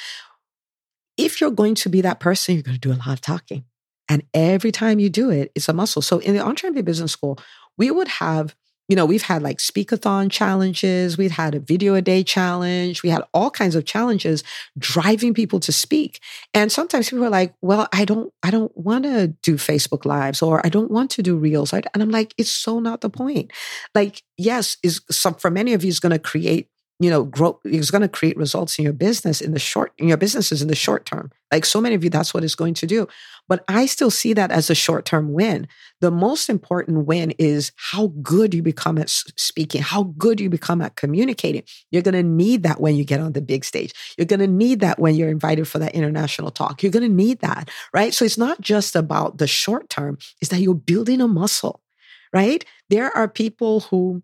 If 1.16 1.40
you're 1.40 1.50
going 1.50 1.76
to 1.76 1.88
be 1.88 2.00
that 2.02 2.20
person, 2.20 2.54
you're 2.54 2.62
going 2.62 2.78
to 2.78 2.80
do 2.80 2.92
a 2.92 2.98
lot 2.98 3.08
of 3.08 3.20
talking. 3.20 3.64
And 4.08 4.22
every 4.34 4.72
time 4.72 4.98
you 4.98 5.08
do 5.08 5.30
it, 5.30 5.50
it's 5.54 5.68
a 5.68 5.72
muscle. 5.72 6.02
So 6.02 6.18
in 6.18 6.36
the 6.36 6.42
EntreMD 6.42 6.84
Business 6.84 7.12
School, 7.12 7.38
we 7.78 7.90
would 7.90 8.08
have 8.08 8.54
you 8.88 8.94
know, 8.94 9.04
we've 9.04 9.22
had 9.22 9.42
like 9.42 9.58
speakathon 9.58 10.30
challenges, 10.30 11.18
we've 11.18 11.32
had 11.32 11.54
a 11.54 11.60
video 11.60 11.94
a 11.94 12.02
day 12.02 12.22
challenge, 12.22 13.02
we 13.02 13.08
had 13.08 13.22
all 13.34 13.50
kinds 13.50 13.74
of 13.74 13.84
challenges 13.84 14.44
driving 14.78 15.34
people 15.34 15.58
to 15.60 15.72
speak. 15.72 16.20
And 16.54 16.70
sometimes 16.70 17.10
people 17.10 17.24
are 17.24 17.30
like, 17.30 17.54
well, 17.62 17.88
I 17.92 18.04
don't, 18.04 18.32
I 18.42 18.50
don't 18.50 18.76
want 18.76 19.04
to 19.04 19.28
do 19.42 19.56
Facebook 19.56 20.04
lives 20.04 20.40
or 20.40 20.64
I 20.64 20.68
don't 20.68 20.90
want 20.90 21.10
to 21.12 21.22
do 21.22 21.36
reels. 21.36 21.72
And 21.72 21.86
I'm 21.94 22.10
like, 22.10 22.34
it's 22.38 22.50
so 22.50 22.78
not 22.78 23.00
the 23.00 23.10
point. 23.10 23.52
Like, 23.94 24.22
yes, 24.36 24.76
is 24.82 25.00
some 25.10 25.34
for 25.34 25.50
many 25.50 25.72
of 25.72 25.82
you 25.82 25.88
is 25.88 26.00
going 26.00 26.12
to 26.12 26.18
create 26.18 26.68
you 26.98 27.10
know, 27.10 27.24
grow 27.24 27.60
is 27.64 27.90
going 27.90 28.02
to 28.02 28.08
create 28.08 28.36
results 28.36 28.78
in 28.78 28.84
your 28.84 28.94
business 28.94 29.40
in 29.40 29.52
the 29.52 29.58
short, 29.58 29.92
in 29.98 30.08
your 30.08 30.16
businesses 30.16 30.62
in 30.62 30.68
the 30.68 30.74
short 30.74 31.04
term. 31.04 31.30
Like 31.52 31.64
so 31.64 31.80
many 31.80 31.94
of 31.94 32.02
you, 32.02 32.10
that's 32.10 32.32
what 32.32 32.42
it's 32.42 32.54
going 32.54 32.74
to 32.74 32.86
do. 32.86 33.06
But 33.48 33.64
I 33.68 33.86
still 33.86 34.10
see 34.10 34.32
that 34.32 34.50
as 34.50 34.70
a 34.70 34.74
short 34.74 35.04
term 35.04 35.32
win. 35.32 35.68
The 36.00 36.10
most 36.10 36.48
important 36.48 37.06
win 37.06 37.32
is 37.38 37.72
how 37.76 38.08
good 38.22 38.54
you 38.54 38.62
become 38.62 38.98
at 38.98 39.10
speaking, 39.10 39.82
how 39.82 40.04
good 40.16 40.40
you 40.40 40.48
become 40.48 40.80
at 40.80 40.96
communicating. 40.96 41.62
You're 41.90 42.02
going 42.02 42.14
to 42.14 42.22
need 42.22 42.62
that 42.62 42.80
when 42.80 42.96
you 42.96 43.04
get 43.04 43.20
on 43.20 43.32
the 43.32 43.42
big 43.42 43.64
stage. 43.64 43.92
You're 44.16 44.26
going 44.26 44.40
to 44.40 44.46
need 44.46 44.80
that 44.80 44.98
when 44.98 45.14
you're 45.14 45.28
invited 45.28 45.68
for 45.68 45.78
that 45.78 45.94
international 45.94 46.50
talk. 46.50 46.82
You're 46.82 46.92
going 46.92 47.08
to 47.08 47.14
need 47.14 47.40
that, 47.40 47.70
right? 47.92 48.14
So 48.14 48.24
it's 48.24 48.38
not 48.38 48.60
just 48.60 48.96
about 48.96 49.38
the 49.38 49.46
short 49.46 49.88
term, 49.90 50.18
it's 50.40 50.50
that 50.50 50.60
you're 50.60 50.74
building 50.74 51.20
a 51.20 51.28
muscle 51.28 51.82
right? 52.32 52.64
There 52.90 53.10
are 53.16 53.28
people 53.28 53.80
who 53.80 54.22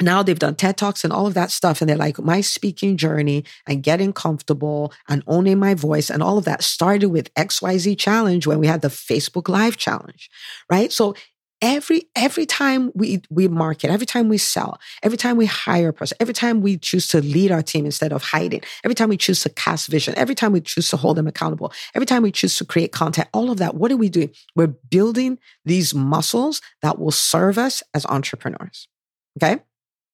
now 0.00 0.22
they've 0.22 0.38
done 0.38 0.54
TED 0.54 0.76
Talks 0.76 1.04
and 1.04 1.12
all 1.12 1.26
of 1.26 1.34
that 1.34 1.50
stuff. 1.50 1.80
And 1.80 1.88
they're 1.88 1.96
like, 1.96 2.18
my 2.18 2.40
speaking 2.40 2.96
journey 2.96 3.44
and 3.66 3.82
getting 3.82 4.12
comfortable 4.12 4.92
and 5.08 5.22
owning 5.26 5.58
my 5.58 5.74
voice 5.74 6.10
and 6.10 6.22
all 6.22 6.38
of 6.38 6.44
that 6.44 6.62
started 6.62 7.08
with 7.08 7.32
XYZ 7.34 7.98
challenge 7.98 8.46
when 8.46 8.58
we 8.58 8.66
had 8.66 8.82
the 8.82 8.88
Facebook 8.88 9.48
Live 9.48 9.76
challenge, 9.76 10.30
right? 10.70 10.92
So 10.92 11.14
every 11.62 12.08
every 12.16 12.46
time 12.46 12.90
we 12.94 13.20
we 13.28 13.46
market 13.46 13.90
every 13.90 14.06
time 14.06 14.28
we 14.28 14.38
sell 14.38 14.78
every 15.02 15.18
time 15.18 15.36
we 15.36 15.44
hire 15.44 15.88
a 15.88 15.92
person 15.92 16.16
every 16.20 16.32
time 16.32 16.62
we 16.62 16.78
choose 16.78 17.06
to 17.06 17.20
lead 17.20 17.52
our 17.52 17.62
team 17.62 17.84
instead 17.84 18.12
of 18.12 18.22
hiding 18.22 18.62
every 18.82 18.94
time 18.94 19.08
we 19.10 19.16
choose 19.16 19.42
to 19.42 19.50
cast 19.50 19.88
vision 19.88 20.14
every 20.16 20.34
time 20.34 20.52
we 20.52 20.60
choose 20.60 20.88
to 20.88 20.96
hold 20.96 21.16
them 21.16 21.26
accountable 21.26 21.70
every 21.94 22.06
time 22.06 22.22
we 22.22 22.32
choose 22.32 22.56
to 22.56 22.64
create 22.64 22.92
content 22.92 23.28
all 23.34 23.50
of 23.50 23.58
that 23.58 23.74
what 23.74 23.92
are 23.92 23.96
we 23.96 24.08
doing 24.08 24.30
we're 24.56 24.66
building 24.66 25.38
these 25.64 25.94
muscles 25.94 26.62
that 26.80 26.98
will 26.98 27.10
serve 27.10 27.58
us 27.58 27.82
as 27.92 28.06
entrepreneurs 28.06 28.88
okay 29.36 29.60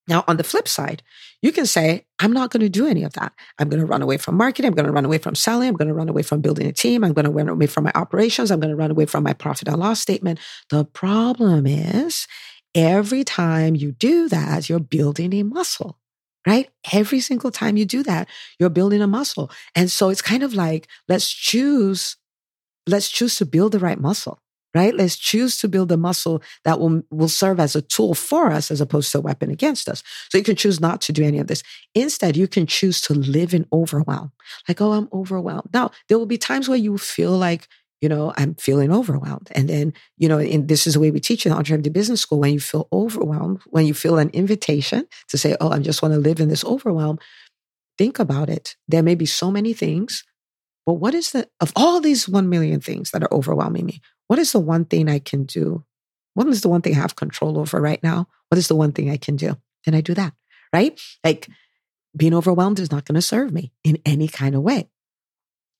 now, 0.09 0.25
on 0.29 0.37
the 0.37 0.45
flip 0.45 0.69
side, 0.69 1.03
you 1.43 1.51
can 1.51 1.67
say, 1.67 2.07
I'm 2.21 2.33
not 2.33 2.51
going 2.51 2.61
to 2.61 2.69
do 2.69 2.87
any 2.87 3.03
of 3.03 3.15
that. 3.15 3.33
I'm 3.59 3.69
going 3.69 3.81
to 3.81 3.87
run 3.87 4.03
away 4.03 4.19
from 4.19 4.37
marketing. 4.37 4.69
I'm 4.69 4.75
going 4.75 4.87
to 4.87 4.93
run 4.93 5.05
away 5.05 5.19
from 5.19 5.35
selling. 5.35 5.69
I'm 5.69 5.75
going 5.75 5.89
to 5.89 5.95
run 5.95 6.09
away 6.09 6.23
from 6.23 6.41
building 6.41 6.67
a 6.67 6.73
team. 6.73 7.03
I'm 7.03 7.13
going 7.13 7.25
to 7.25 7.31
run 7.31 7.49
away 7.49 7.67
from 7.67 7.85
my 7.85 7.93
operations. 7.95 8.51
I'm 8.51 8.61
going 8.61 8.71
to 8.71 8.77
run 8.77 8.91
away 8.91 9.07
from 9.07 9.25
my 9.25 9.33
profit 9.33 9.69
and 9.69 9.79
loss 9.79 10.01
statement. 10.01 10.39
The 10.71 10.85
problem 10.85 11.67
is 11.67 12.29
every 12.75 13.25
time 13.25 13.75
you 13.75 13.93
do 13.93 14.29
that, 14.29 14.69
you're 14.69 14.79
building 14.79 15.35
a 15.35 15.43
muscle, 15.43 15.99
right? 16.47 16.71
Every 16.93 17.21
single 17.21 17.51
time 17.51 17.77
you 17.77 17.85
do 17.85 18.05
that, 18.05 18.29
you're 18.61 18.71
building 18.71 19.03
a 19.03 19.09
muscle. 19.09 19.51
And 19.75 19.91
so 19.91 20.09
it's 20.09 20.23
kind 20.23 20.45
of 20.45 20.55
like, 20.55 20.87
let's 21.09 21.29
choose, 21.29 22.17
let's 22.87 23.11
choose 23.11 23.37
to 23.37 23.47
build 23.47 23.73
the 23.73 23.81
right 23.81 23.99
muscle 23.99 24.41
right? 24.75 24.95
Let's 24.95 25.17
choose 25.17 25.57
to 25.59 25.69
build 25.69 25.91
a 25.91 25.97
muscle 25.97 26.43
that 26.65 26.79
will, 26.79 27.03
will 27.11 27.29
serve 27.29 27.59
as 27.61 27.75
a 27.75 27.83
tool 27.83 28.15
for 28.15 28.51
us 28.51 28.71
as 28.71 28.81
opposed 28.81 29.11
to 29.13 29.19
a 29.19 29.23
weapon 29.23 29.51
against 29.51 29.89
us. 29.89 30.03
So 30.29 30.39
you 30.39 30.45
can 30.45 30.57
choose 30.57 30.81
not 30.81 31.01
to 31.03 31.13
do 31.13 31.25
any 31.25 31.39
of 31.39 31.47
this. 31.47 31.63
Instead, 31.95 32.37
you 32.37 32.47
can 32.47 32.67
choose 32.67 33.01
to 33.03 33.15
live 33.15 33.55
in 33.55 33.67
overwhelm. 33.73 34.33
Like, 34.69 34.81
oh, 34.81 34.93
I'm 34.93 35.09
overwhelmed. 35.13 35.71
Now, 35.73 35.91
there 36.09 36.19
will 36.19 36.27
be 36.27 36.39
times 36.39 36.69
where 36.69 36.79
you 36.79 36.99
feel 36.99 37.33
like, 37.33 37.69
you 38.03 38.09
know, 38.09 38.35
I'm 38.37 38.55
feeling 38.57 38.93
overwhelmed. 38.93 39.49
And 39.53 39.69
then, 39.69 39.95
you 40.19 40.29
know, 40.29 40.39
and 40.39 40.69
this 40.69 40.87
is 40.87 40.95
the 40.95 41.01
way 41.01 41.11
we 41.11 41.21
teach 41.21 41.47
in 41.47 41.53
EntreMD 41.53 41.91
Business 41.93 42.21
School. 42.21 42.41
When 42.41 42.53
you 42.53 42.61
feel 42.61 42.89
overwhelmed, 42.93 43.61
when 43.67 43.87
you 43.87 43.95
feel 43.95 44.19
an 44.19 44.29
invitation 44.31 45.07
to 45.29 45.39
say, 45.39 45.57
oh, 45.61 45.71
I 45.71 45.79
just 45.79 46.03
want 46.03 46.13
to 46.13 46.21
live 46.21 46.39
in 46.39 46.51
this 46.51 46.65
overwhelm, 46.65 47.19
think 47.97 48.19
about 48.19 48.51
it. 48.51 48.77
There 48.87 49.03
may 49.03 49.15
be 49.15 49.27
so 49.27 49.51
many 49.51 49.73
things, 49.73 50.25
but 50.85 50.95
what 50.95 51.15
is 51.15 51.33
the, 51.33 51.49
of 51.61 51.73
all 51.75 52.01
these 52.01 52.29
1 52.29 52.49
million 52.49 52.81
things 52.81 53.11
that 53.13 53.23
are 53.23 53.33
overwhelming 53.33 53.87
me, 53.87 54.03
what 54.28 54.38
is 54.38 54.52
the 54.52 54.61
one 54.61 54.85
thing 54.85 55.09
I 55.09 55.18
can 55.18 55.45
do? 55.45 55.85
What 56.35 56.47
is 56.49 56.61
the 56.61 56.68
one 56.68 56.83
thing 56.83 56.95
I 56.95 56.99
have 56.99 57.16
control 57.16 57.59
over 57.59 57.80
right 57.80 58.02
now? 58.02 58.28
What 58.49 58.59
is 58.59 58.68
the 58.68 58.76
one 58.76 58.92
thing 58.92 59.11
I 59.11 59.16
can 59.16 59.37
do? 59.37 59.56
Then 59.85 59.95
I 59.95 60.00
do 60.00 60.14
that, 60.14 60.35
right? 60.73 61.00
Like 61.25 61.49
being 62.16 62.35
overwhelmed 62.35 62.78
is 62.78 62.90
not 62.90 63.04
going 63.04 63.14
to 63.14 63.23
serve 63.23 63.52
me 63.52 63.73
in 63.85 63.99
any 64.04 64.28
kind 64.28 64.54
of 64.54 64.62
way. 64.62 64.88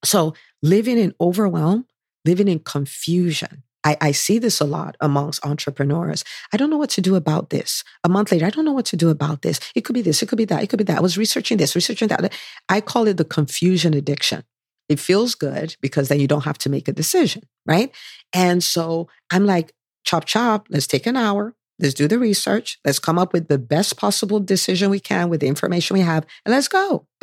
So 0.05 0.35
living 0.63 0.99
in 0.99 1.15
overwhelm, 1.21 1.87
living 2.25 2.49
in 2.49 2.61
confusion. 2.61 3.63
I, 3.85 3.97
I, 4.01 4.13
see 4.13 4.41
this 4.41 4.61
a 4.61 4.65
lot 4.65 4.97
amongst 5.01 5.47
entrepreneurs. 5.47 6.25
I 6.53 6.57
don't 6.57 6.71
know 6.71 6.77
what 6.77 6.91
to 6.91 7.01
do 7.01 7.15
about 7.15 7.51
this. 7.51 7.85
A 8.03 8.09
month 8.09 8.33
later, 8.33 8.45
I 8.45 8.51
don't 8.51 8.65
know 8.65 8.73
what 8.73 8.87
to 8.87 8.97
do 8.97 9.11
about 9.11 9.43
this. 9.43 9.61
It 9.77 9.83
could 9.83 9.95
be 9.95 10.03
this, 10.03 10.23
it 10.23 10.27
could 10.27 10.39
be 10.39 10.45
that, 10.47 10.61
it 10.61 10.69
could 10.69 10.79
be 10.79 10.85
that. 10.85 10.99
I 10.99 11.01
was 11.01 11.17
researching 11.17 11.57
this, 11.57 11.77
researching 11.77 12.09
that. 12.09 12.33
I 12.69 12.81
call 12.81 13.07
it 13.07 13.17
the 13.17 13.25
confusion 13.25 13.95
addiction. 13.95 14.43
It 14.89 15.01
feels 15.01 15.35
good 15.35 15.77
because 15.81 16.09
then 16.09 16.21
you 16.21 16.29
don't 16.29 16.45
have 16.45 16.59
to 16.59 16.71
make 16.71 16.89
a 16.89 16.93
decision, 16.93 17.43
right? 17.67 17.93
And 18.33 18.63
so 18.63 19.09
I'm 19.31 19.47
like, 19.47 19.73
chop, 20.05 20.25
chop, 20.25 20.67
let's 20.71 20.87
take 20.87 21.07
an 21.07 21.17
hour. 21.17 21.55
Let's 21.79 21.95
do 21.95 22.09
the 22.09 22.19
research. 22.19 22.79
Let's 22.85 22.99
come 22.99 23.19
up 23.19 23.33
with 23.33 23.49
the 23.49 23.59
best 23.59 23.97
possible 23.97 24.41
decision 24.41 24.91
we 24.91 25.01
can 25.01 25.29
with 25.29 25.41
the 25.41 25.49
information 25.49 25.95
we 25.95 26.01
have 26.01 26.25
and 26.45 26.55
let's 26.55 26.69
go. 26.69 27.07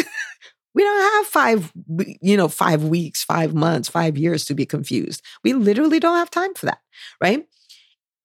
we 0.76 0.84
don't 0.84 1.14
have 1.14 1.28
five, 1.28 1.72
you 2.22 2.38
know, 2.38 2.48
five 2.48 2.84
weeks, 2.84 3.24
five 3.24 3.54
months, 3.54 3.90
five 3.90 4.18
years 4.18 4.46
to 4.46 4.54
be 4.56 4.66
confused. 4.66 5.22
We 5.44 5.54
literally 5.54 6.00
don't 6.00 6.18
have 6.18 6.30
time 6.32 6.54
for 6.54 6.68
that, 6.68 6.80
right? 7.22 7.46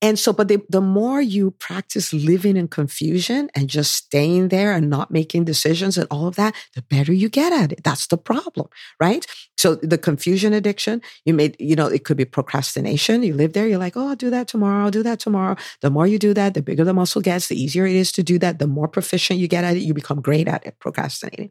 And 0.01 0.17
so, 0.17 0.33
but 0.33 0.47
the, 0.47 0.63
the 0.69 0.81
more 0.81 1.21
you 1.21 1.51
practice 1.53 2.13
living 2.13 2.57
in 2.57 2.69
confusion 2.69 3.51
and 3.55 3.69
just 3.69 3.93
staying 3.93 4.49
there 4.49 4.73
and 4.73 4.89
not 4.89 5.11
making 5.11 5.45
decisions 5.45 5.99
and 5.99 6.07
all 6.09 6.29
of 6.29 6.37
that, 6.37 6.55
the 6.75 6.83
better 6.83 7.13
you 7.13 7.29
get 7.29 7.53
at 7.53 7.73
it. 7.73 7.83
That's 7.83 8.07
the 8.07 8.17
problem, 8.17 8.69
right? 9.01 9.27
So 9.57 9.75
the 9.75 9.99
confusion 9.99 10.53
addiction, 10.53 11.03
you 11.25 11.35
made, 11.35 11.57
you 11.59 11.75
know, 11.75 11.89
it 11.89 12.05
could 12.05 12.17
be 12.17 12.25
procrastination. 12.25 13.25
You 13.25 13.35
live 13.35 13.55
there, 13.55 13.67
you're 13.67 13.79
like, 13.79 13.97
oh, 13.97 14.09
I'll 14.09 14.17
do 14.17 14.31
that 14.31 14.47
tomorrow. 14.47 14.85
I'll 14.85 14.93
do 14.93 15.03
that 15.03 15.19
tomorrow. 15.19 15.57
The 15.81 15.91
more 15.91 16.07
you 16.07 16.21
do 16.21 16.33
that, 16.33 16.55
the 16.55 16.63
bigger 16.63 16.85
the 16.85 16.95
muscle 16.95 17.21
gets, 17.21 17.49
the 17.49 17.61
easier 17.61 17.85
it 17.85 17.97
is 17.97 18.13
to 18.13 18.23
do 18.23 18.39
that. 18.39 18.61
The 18.61 18.69
more 18.69 18.87
proficient 18.87 19.41
you 19.41 19.49
get 19.49 19.65
at 19.65 19.77
it, 19.77 19.81
you 19.81 19.95
become 19.95 20.21
great 20.21 20.47
at 20.47 20.65
it, 20.65 20.79
procrastinating. 20.79 21.51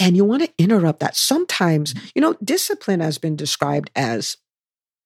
And 0.00 0.16
you 0.16 0.24
want 0.24 0.42
to 0.42 0.52
interrupt 0.58 0.98
that. 1.00 1.14
Sometimes, 1.14 1.94
mm. 1.94 2.10
you 2.16 2.20
know, 2.20 2.34
discipline 2.42 3.00
has 3.00 3.18
been 3.18 3.36
described 3.36 3.90
as, 3.94 4.36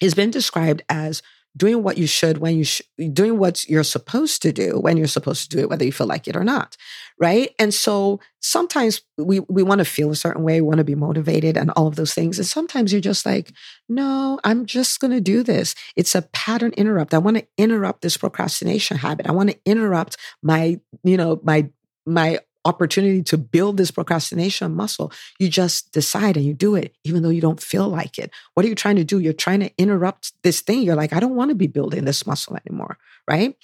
has 0.00 0.14
been 0.14 0.30
described 0.30 0.82
as 0.88 1.22
doing 1.56 1.82
what 1.82 1.98
you 1.98 2.06
should 2.06 2.38
when 2.38 2.56
you 2.56 2.64
sh- 2.64 2.82
doing 3.12 3.38
what 3.38 3.68
you're 3.68 3.82
supposed 3.82 4.42
to 4.42 4.52
do 4.52 4.78
when 4.78 4.96
you're 4.96 5.06
supposed 5.06 5.50
to 5.50 5.56
do 5.56 5.62
it 5.62 5.68
whether 5.68 5.84
you 5.84 5.92
feel 5.92 6.06
like 6.06 6.28
it 6.28 6.36
or 6.36 6.44
not 6.44 6.76
right? 7.20 7.54
And 7.58 7.72
so 7.72 8.18
sometimes 8.40 9.02
we 9.18 9.40
we 9.40 9.62
want 9.62 9.80
to 9.80 9.84
feel 9.84 10.10
a 10.10 10.16
certain 10.16 10.42
way 10.42 10.60
we 10.60 10.66
want 10.66 10.78
to 10.78 10.84
be 10.84 10.94
motivated 10.94 11.56
and 11.56 11.70
all 11.72 11.86
of 11.86 11.96
those 11.96 12.14
things 12.14 12.38
and 12.38 12.46
sometimes 12.48 12.90
you're 12.90 13.00
just 13.02 13.26
like 13.26 13.52
no 13.90 14.40
i'm 14.42 14.64
just 14.64 14.98
going 15.00 15.10
to 15.10 15.20
do 15.20 15.42
this. 15.42 15.74
It's 15.96 16.14
a 16.14 16.22
pattern 16.22 16.72
interrupt. 16.76 17.12
I 17.12 17.18
want 17.18 17.36
to 17.36 17.46
interrupt 17.58 18.00
this 18.00 18.16
procrastination 18.16 18.96
habit. 18.96 19.26
I 19.26 19.32
want 19.32 19.50
to 19.50 19.58
interrupt 19.66 20.16
my 20.42 20.80
you 21.04 21.16
know 21.16 21.40
my 21.42 21.68
my 22.06 22.38
opportunity 22.64 23.22
to 23.22 23.38
build 23.38 23.76
this 23.76 23.90
procrastination 23.90 24.74
muscle, 24.74 25.12
you 25.38 25.48
just 25.48 25.92
decide 25.92 26.36
and 26.36 26.44
you 26.44 26.54
do 26.54 26.74
it, 26.74 26.94
even 27.04 27.22
though 27.22 27.30
you 27.30 27.40
don't 27.40 27.60
feel 27.60 27.88
like 27.88 28.18
it. 28.18 28.30
What 28.54 28.66
are 28.66 28.68
you 28.68 28.74
trying 28.74 28.96
to 28.96 29.04
do? 29.04 29.18
You're 29.18 29.32
trying 29.32 29.60
to 29.60 29.70
interrupt 29.78 30.32
this 30.42 30.60
thing. 30.60 30.82
You're 30.82 30.96
like, 30.96 31.12
I 31.12 31.20
don't 31.20 31.36
want 31.36 31.50
to 31.50 31.54
be 31.54 31.66
building 31.66 32.04
this 32.04 32.26
muscle 32.26 32.56
anymore, 32.66 32.98
right? 33.28 33.56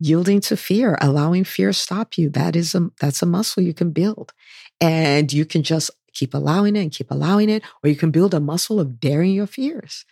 Yielding 0.00 0.40
to 0.42 0.56
fear, 0.56 0.96
allowing 1.00 1.44
fear 1.44 1.72
stop 1.72 2.16
you. 2.16 2.30
That 2.30 2.54
is 2.54 2.74
a 2.74 2.90
that's 3.00 3.22
a 3.22 3.26
muscle 3.26 3.62
you 3.62 3.74
can 3.74 3.90
build. 3.90 4.32
And 4.80 5.32
you 5.32 5.44
can 5.44 5.64
just 5.64 5.90
keep 6.14 6.34
allowing 6.34 6.76
it 6.76 6.82
and 6.82 6.92
keep 6.92 7.10
allowing 7.10 7.48
it, 7.48 7.62
or 7.82 7.90
you 7.90 7.96
can 7.96 8.12
build 8.12 8.32
a 8.32 8.40
muscle 8.40 8.78
of 8.78 9.00
daring 9.00 9.32
your 9.32 9.48
fears. 9.48 10.04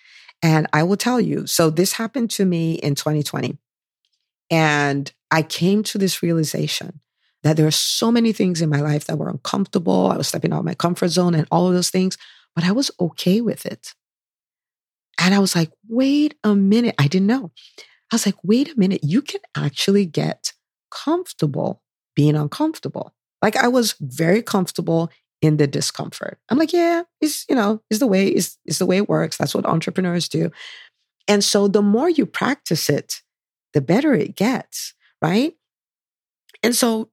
And 0.42 0.66
I 0.72 0.82
will 0.82 0.96
tell 0.96 1.20
you, 1.20 1.46
so 1.46 1.70
this 1.70 1.92
happened 1.94 2.30
to 2.32 2.44
me 2.44 2.74
in 2.74 2.94
2020. 2.94 3.58
And 4.50 5.12
I 5.30 5.42
came 5.42 5.82
to 5.84 5.98
this 5.98 6.22
realization 6.22 7.00
that 7.46 7.56
there 7.56 7.66
are 7.66 7.70
so 7.70 8.10
many 8.10 8.32
things 8.32 8.60
in 8.60 8.68
my 8.68 8.80
life 8.80 9.04
that 9.04 9.18
were 9.18 9.28
uncomfortable. 9.28 10.10
I 10.10 10.16
was 10.16 10.26
stepping 10.26 10.52
out 10.52 10.58
of 10.58 10.64
my 10.64 10.74
comfort 10.74 11.08
zone 11.08 11.32
and 11.32 11.46
all 11.52 11.68
of 11.68 11.74
those 11.74 11.90
things, 11.90 12.18
but 12.56 12.64
I 12.64 12.72
was 12.72 12.90
okay 12.98 13.40
with 13.40 13.64
it. 13.66 13.94
And 15.20 15.32
I 15.32 15.38
was 15.38 15.54
like, 15.54 15.70
wait 15.88 16.34
a 16.42 16.56
minute. 16.56 16.96
I 16.98 17.06
didn't 17.06 17.28
know. 17.28 17.52
I 18.10 18.16
was 18.16 18.26
like, 18.26 18.34
wait 18.42 18.72
a 18.72 18.78
minute. 18.78 19.04
You 19.04 19.22
can 19.22 19.40
actually 19.56 20.06
get 20.06 20.54
comfortable 20.90 21.82
being 22.16 22.34
uncomfortable. 22.34 23.14
Like 23.40 23.56
I 23.56 23.68
was 23.68 23.94
very 24.00 24.42
comfortable 24.42 25.08
in 25.40 25.56
the 25.56 25.68
discomfort. 25.68 26.38
I'm 26.48 26.58
like, 26.58 26.72
yeah, 26.72 27.04
it's, 27.20 27.44
you 27.48 27.54
know, 27.54 27.80
is 27.90 28.00
the 28.00 28.08
way, 28.08 28.26
is, 28.26 28.56
is 28.66 28.78
the 28.78 28.86
way 28.86 28.96
it 28.96 29.08
works. 29.08 29.36
That's 29.36 29.54
what 29.54 29.66
entrepreneurs 29.66 30.28
do. 30.28 30.50
And 31.28 31.44
so 31.44 31.68
the 31.68 31.82
more 31.82 32.08
you 32.08 32.26
practice 32.26 32.90
it, 32.90 33.22
the 33.72 33.80
better 33.80 34.14
it 34.14 34.34
gets. 34.34 34.94
Right. 35.22 35.54
And 36.64 36.74
so 36.74 37.10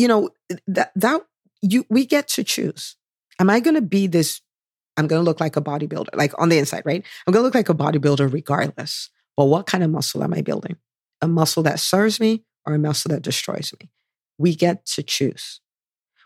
you 0.00 0.08
know, 0.08 0.30
that, 0.66 0.92
that 0.96 1.20
you, 1.60 1.84
we 1.90 2.06
get 2.06 2.26
to 2.28 2.44
choose. 2.44 2.96
Am 3.38 3.50
I 3.50 3.60
going 3.60 3.74
to 3.74 3.82
be 3.82 4.06
this? 4.06 4.40
I'm 4.96 5.06
going 5.06 5.20
to 5.20 5.24
look 5.24 5.40
like 5.40 5.56
a 5.56 5.60
bodybuilder, 5.60 6.14
like 6.14 6.32
on 6.38 6.48
the 6.48 6.58
inside, 6.58 6.82
right? 6.86 7.04
I'm 7.26 7.32
going 7.32 7.42
to 7.42 7.46
look 7.46 7.54
like 7.54 7.68
a 7.68 7.74
bodybuilder 7.74 8.32
regardless. 8.32 9.10
But 9.36 9.44
what 9.44 9.66
kind 9.66 9.84
of 9.84 9.90
muscle 9.90 10.22
am 10.22 10.32
I 10.32 10.40
building? 10.40 10.76
A 11.20 11.28
muscle 11.28 11.62
that 11.64 11.80
serves 11.80 12.18
me 12.18 12.44
or 12.66 12.74
a 12.74 12.78
muscle 12.78 13.10
that 13.10 13.22
destroys 13.22 13.72
me? 13.78 13.90
We 14.38 14.54
get 14.54 14.86
to 14.86 15.02
choose. 15.02 15.60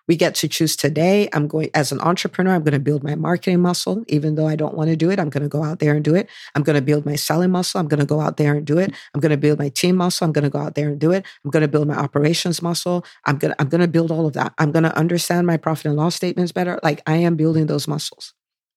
We 0.06 0.16
get 0.16 0.34
to 0.36 0.48
choose 0.48 0.76
today. 0.76 1.28
I'm 1.32 1.48
going, 1.48 1.70
as 1.72 1.90
an 1.90 2.00
entrepreneur, 2.00 2.54
I'm 2.54 2.62
going 2.62 2.72
to 2.72 2.78
build 2.78 3.02
my 3.02 3.14
marketing 3.14 3.60
muscle. 3.60 4.04
Even 4.08 4.34
though 4.34 4.46
I 4.46 4.54
don't 4.54 4.74
want 4.74 4.90
to 4.90 4.96
do 4.96 5.10
it, 5.10 5.18
I'm 5.18 5.30
going 5.30 5.42
to 5.42 5.48
go 5.48 5.64
out 5.64 5.78
there 5.78 5.94
and 5.94 6.04
do 6.04 6.14
it. 6.14 6.28
I'm 6.54 6.62
going 6.62 6.76
to 6.76 6.82
build 6.82 7.06
my 7.06 7.16
selling 7.16 7.50
muscle. 7.50 7.80
I'm 7.80 7.88
going 7.88 8.00
to 8.00 8.06
go 8.06 8.20
out 8.20 8.36
there 8.36 8.54
and 8.54 8.66
do 8.66 8.78
it. 8.78 8.92
I'm 9.14 9.20
going 9.20 9.30
to 9.30 9.38
build 9.38 9.58
my 9.58 9.70
team 9.70 9.96
muscle. 9.96 10.26
I'm 10.26 10.32
going 10.32 10.44
to 10.44 10.50
go 10.50 10.58
out 10.58 10.74
there 10.74 10.88
and 10.88 10.98
do 10.98 11.12
it. 11.12 11.24
I'm 11.44 11.50
going 11.50 11.62
to 11.62 11.68
build 11.68 11.88
my 11.88 11.96
operations 11.96 12.60
muscle. 12.60 13.04
I'm 13.24 13.38
going 13.38 13.52
to, 13.52 13.60
I'm 13.60 13.68
going 13.68 13.80
to 13.80 13.88
build 13.88 14.10
all 14.10 14.26
of 14.26 14.34
that. 14.34 14.52
I'm 14.58 14.72
going 14.72 14.82
to 14.82 14.96
understand 14.96 15.46
my 15.46 15.56
profit 15.56 15.86
and 15.86 15.96
loss 15.96 16.14
statements 16.14 16.52
better. 16.52 16.78
Like 16.82 17.02
I 17.06 17.16
am 17.16 17.36
building 17.36 17.66
those 17.66 17.88
muscles. 17.88 18.34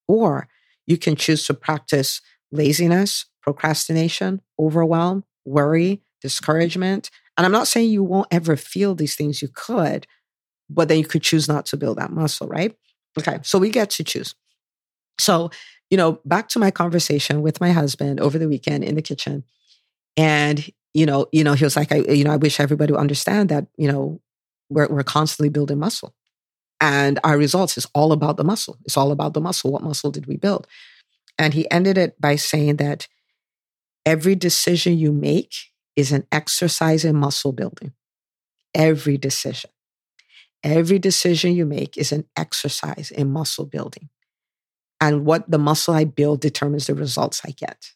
Or 0.07 0.47
you 0.85 0.97
can 0.97 1.17
choose 1.17 1.45
to 1.47 1.53
practice 1.53 2.21
laziness, 2.53 3.25
procrastination, 3.41 4.41
overwhelm, 4.57 5.25
worry, 5.43 6.01
discouragement. 6.21 7.09
And 7.37 7.45
I'm 7.45 7.51
not 7.51 7.67
saying 7.67 7.91
you 7.91 8.03
won't 8.03 8.27
ever 8.31 8.55
feel 8.55 8.95
these 8.95 9.15
things. 9.15 9.41
You 9.41 9.49
could, 9.53 10.07
but 10.69 10.87
then 10.87 10.97
you 10.97 11.05
could 11.05 11.23
choose 11.23 11.47
not 11.47 11.65
to 11.67 11.77
build 11.77 11.97
that 11.97 12.11
muscle, 12.11 12.47
right? 12.47 12.75
Okay, 13.17 13.39
so 13.43 13.57
we 13.59 13.69
get 13.69 13.89
to 13.91 14.03
choose. 14.03 14.35
So, 15.19 15.49
you 15.89 15.97
know, 15.97 16.19
back 16.25 16.49
to 16.49 16.59
my 16.59 16.71
conversation 16.71 17.41
with 17.41 17.61
my 17.61 17.71
husband 17.71 18.19
over 18.19 18.37
the 18.37 18.47
weekend 18.47 18.83
in 18.83 18.95
the 18.95 19.01
kitchen. 19.01 19.43
And, 20.15 20.69
you 20.93 21.05
know, 21.05 21.27
you 21.31 21.43
know, 21.43 21.53
he 21.53 21.63
was 21.63 21.75
like, 21.75 21.91
I, 21.91 21.97
you 21.97 22.23
know, 22.23 22.31
I 22.31 22.37
wish 22.37 22.59
everybody 22.59 22.91
would 22.91 22.99
understand 22.99 23.49
that, 23.49 23.67
you 23.77 23.91
know, 23.91 24.19
we're, 24.69 24.87
we're 24.87 25.03
constantly 25.03 25.49
building 25.49 25.79
muscle. 25.79 26.13
And 26.79 27.19
our 27.23 27.37
results 27.37 27.77
is 27.77 27.87
all 27.95 28.11
about 28.11 28.37
the 28.37 28.43
muscle. 28.43 28.77
It's 28.85 28.97
all 28.97 29.11
about 29.11 29.33
the 29.33 29.41
muscle. 29.41 29.71
What 29.71 29.83
muscle 29.83 30.11
did 30.11 30.27
we 30.27 30.37
build? 30.37 30.67
And 31.39 31.53
he 31.53 31.69
ended 31.71 31.97
it 31.97 32.19
by 32.19 32.35
saying 32.35 32.77
that 32.77 33.07
every 34.05 34.35
decision 34.35 34.97
you 34.97 35.11
make 35.11 35.53
is 35.95 36.11
an 36.11 36.27
exercise 36.31 37.03
in 37.03 37.15
muscle 37.15 37.51
building. 37.51 37.93
Every 38.75 39.17
decision. 39.17 39.71
Every 40.63 40.99
decision 40.99 41.55
you 41.55 41.65
make 41.65 41.97
is 41.97 42.11
an 42.11 42.25
exercise 42.35 43.11
in 43.11 43.31
muscle 43.31 43.65
building. 43.65 44.09
And 44.99 45.25
what 45.25 45.49
the 45.49 45.59
muscle 45.59 45.93
I 45.93 46.05
build 46.05 46.41
determines 46.41 46.87
the 46.87 46.95
results 46.95 47.41
I 47.45 47.51
get. 47.51 47.91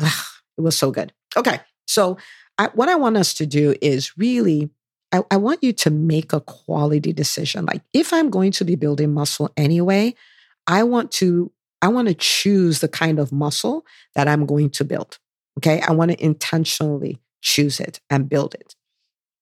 Ugh, 0.00 0.24
it 0.56 0.60
was 0.62 0.76
so 0.76 0.90
good. 0.90 1.12
Okay. 1.36 1.60
So, 1.86 2.16
I, 2.58 2.68
what 2.74 2.88
I 2.88 2.94
want 2.94 3.16
us 3.16 3.34
to 3.34 3.46
do 3.46 3.74
is 3.80 4.16
really, 4.16 4.70
I, 5.10 5.22
I 5.30 5.36
want 5.36 5.62
you 5.62 5.72
to 5.72 5.90
make 5.90 6.32
a 6.32 6.40
quality 6.40 7.12
decision. 7.12 7.66
Like, 7.66 7.82
if 7.92 8.12
I'm 8.12 8.30
going 8.30 8.52
to 8.52 8.64
be 8.64 8.74
building 8.74 9.12
muscle 9.12 9.50
anyway, 9.56 10.14
I 10.66 10.82
want 10.84 11.10
to 11.12 11.50
I 11.82 11.88
want 11.88 12.06
to 12.08 12.14
choose 12.14 12.78
the 12.78 12.88
kind 12.88 13.18
of 13.18 13.32
muscle 13.32 13.84
that 14.14 14.28
I'm 14.28 14.46
going 14.46 14.70
to 14.70 14.84
build. 14.84 15.18
Okay. 15.58 15.80
I 15.80 15.92
want 15.92 16.12
to 16.12 16.24
intentionally 16.24 17.20
choose 17.40 17.80
it 17.80 18.00
and 18.08 18.28
build 18.28 18.54
it. 18.54 18.76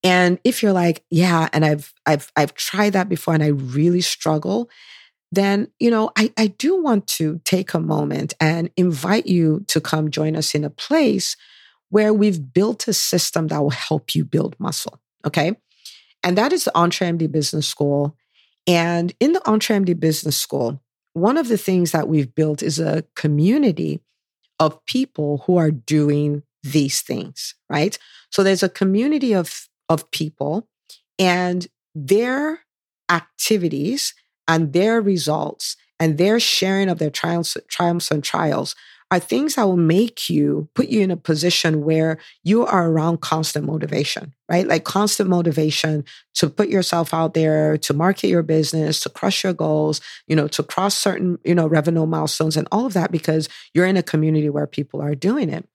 And 0.03 0.39
if 0.45 0.63
you're 0.63 0.73
like, 0.73 1.05
yeah, 1.11 1.49
and 1.53 1.65
I've 1.65 1.93
I've 2.07 2.33
I've 2.37 2.55
tried 2.55 2.95
that 2.95 3.09
before 3.09 3.35
and 3.35 3.43
I 3.43 3.49
really 3.49 4.01
struggle, 4.01 4.71
then 5.31 5.69
you 5.79 5.91
know 5.91 6.11
I, 6.17 6.33
I 6.37 6.47
do 6.49 6.83
want 6.83 7.07
to 7.09 7.41
take 7.45 7.75
a 7.75 7.81
moment 7.81 8.35
and 8.41 8.71
invite 8.77 9.27
you 9.27 9.65
to 9.69 9.81
come 9.81 10.11
join 10.11 10.37
us 10.37 10.55
in 10.55 10.65
a 10.65 10.71
place 10.71 11.37
where 11.91 12.15
we've 12.15 12.53
built 12.53 12.89
a 12.89 12.93
system 12.93 13.49
that 13.49 13.61
will 13.61 13.71
help 13.71 14.15
you 14.15 14.25
build 14.25 14.57
muscle. 14.59 15.01
Okay. 15.27 15.57
And 16.23 16.37
that 16.39 16.53
is 16.53 16.65
the 16.65 16.73
EntreMD 16.73 17.31
Business 17.33 17.67
School. 17.67 18.17
And 18.67 19.13
in 19.21 19.33
the 19.33 19.41
EntreMD 19.41 19.99
Business 19.99 20.37
School, 20.37 20.81
one 21.13 21.37
of 21.37 21.49
the 21.49 21.59
things 21.59 21.93
that 21.93 22.09
we've 22.09 22.35
built 22.35 22.63
is 22.63 22.79
a 22.79 23.05
community 23.17 24.01
of 24.59 24.85
people 24.85 25.43
who 25.47 25.57
are 25.57 25.71
doing 25.71 26.43
these 26.63 27.01
things, 27.01 27.55
right? 27.69 27.99
So 28.31 28.43
there's 28.43 28.63
a 28.63 28.69
community 28.69 29.33
of, 29.35 29.69
of 29.91 30.11
people 30.11 30.69
and 31.19 31.67
their 31.95 32.61
activities 33.11 34.15
and 34.49 34.73
their 34.73 35.03
results 35.03 35.77
and 35.99 36.17
their 36.17 36.41
sharing 36.41 36.89
of 36.89 36.99
their 36.99 37.11
triumphs, 37.11 37.59
triumphs 37.69 38.11
and 38.11 38.25
trials 38.25 38.75
are 39.11 39.19
things 39.19 39.57
that 39.57 39.65
will 39.65 39.77
make 39.77 40.31
you 40.31 40.69
put 40.75 40.89
you 40.89 41.01
in 41.01 41.11
a 41.11 41.17
position 41.17 41.85
where 41.85 42.17
you 42.45 42.65
are 42.65 42.89
around 42.89 43.21
constant 43.21 43.67
motivation, 43.67 44.33
right? 44.49 44.69
Like 44.69 44.85
constant 44.85 45.29
motivation 45.29 46.05
to 46.35 46.49
put 46.49 46.69
yourself 46.69 47.13
out 47.13 47.35
there, 47.35 47.77
to 47.79 47.93
market 47.93 48.29
your 48.29 48.45
business, 48.45 49.01
to 49.01 49.09
crush 49.09 49.43
your 49.43 49.53
goals, 49.53 50.01
you 50.29 50.37
know, 50.37 50.47
to 50.49 50.63
cross 50.63 50.95
certain, 50.95 51.41
you 51.45 51.57
know, 51.57 51.67
revenue 51.67 52.07
milestones 52.07 52.57
and 52.57 52.69
all 52.71 52.87
of 52.87 52.93
that 52.93 53.11
because 53.11 53.49
you're 53.75 53.87
in 53.87 53.97
a 53.97 54.03
community 54.03 54.49
where 54.49 54.69
people 54.69 55.03
are 55.03 55.17
doing 55.17 55.51
it. 55.51 55.69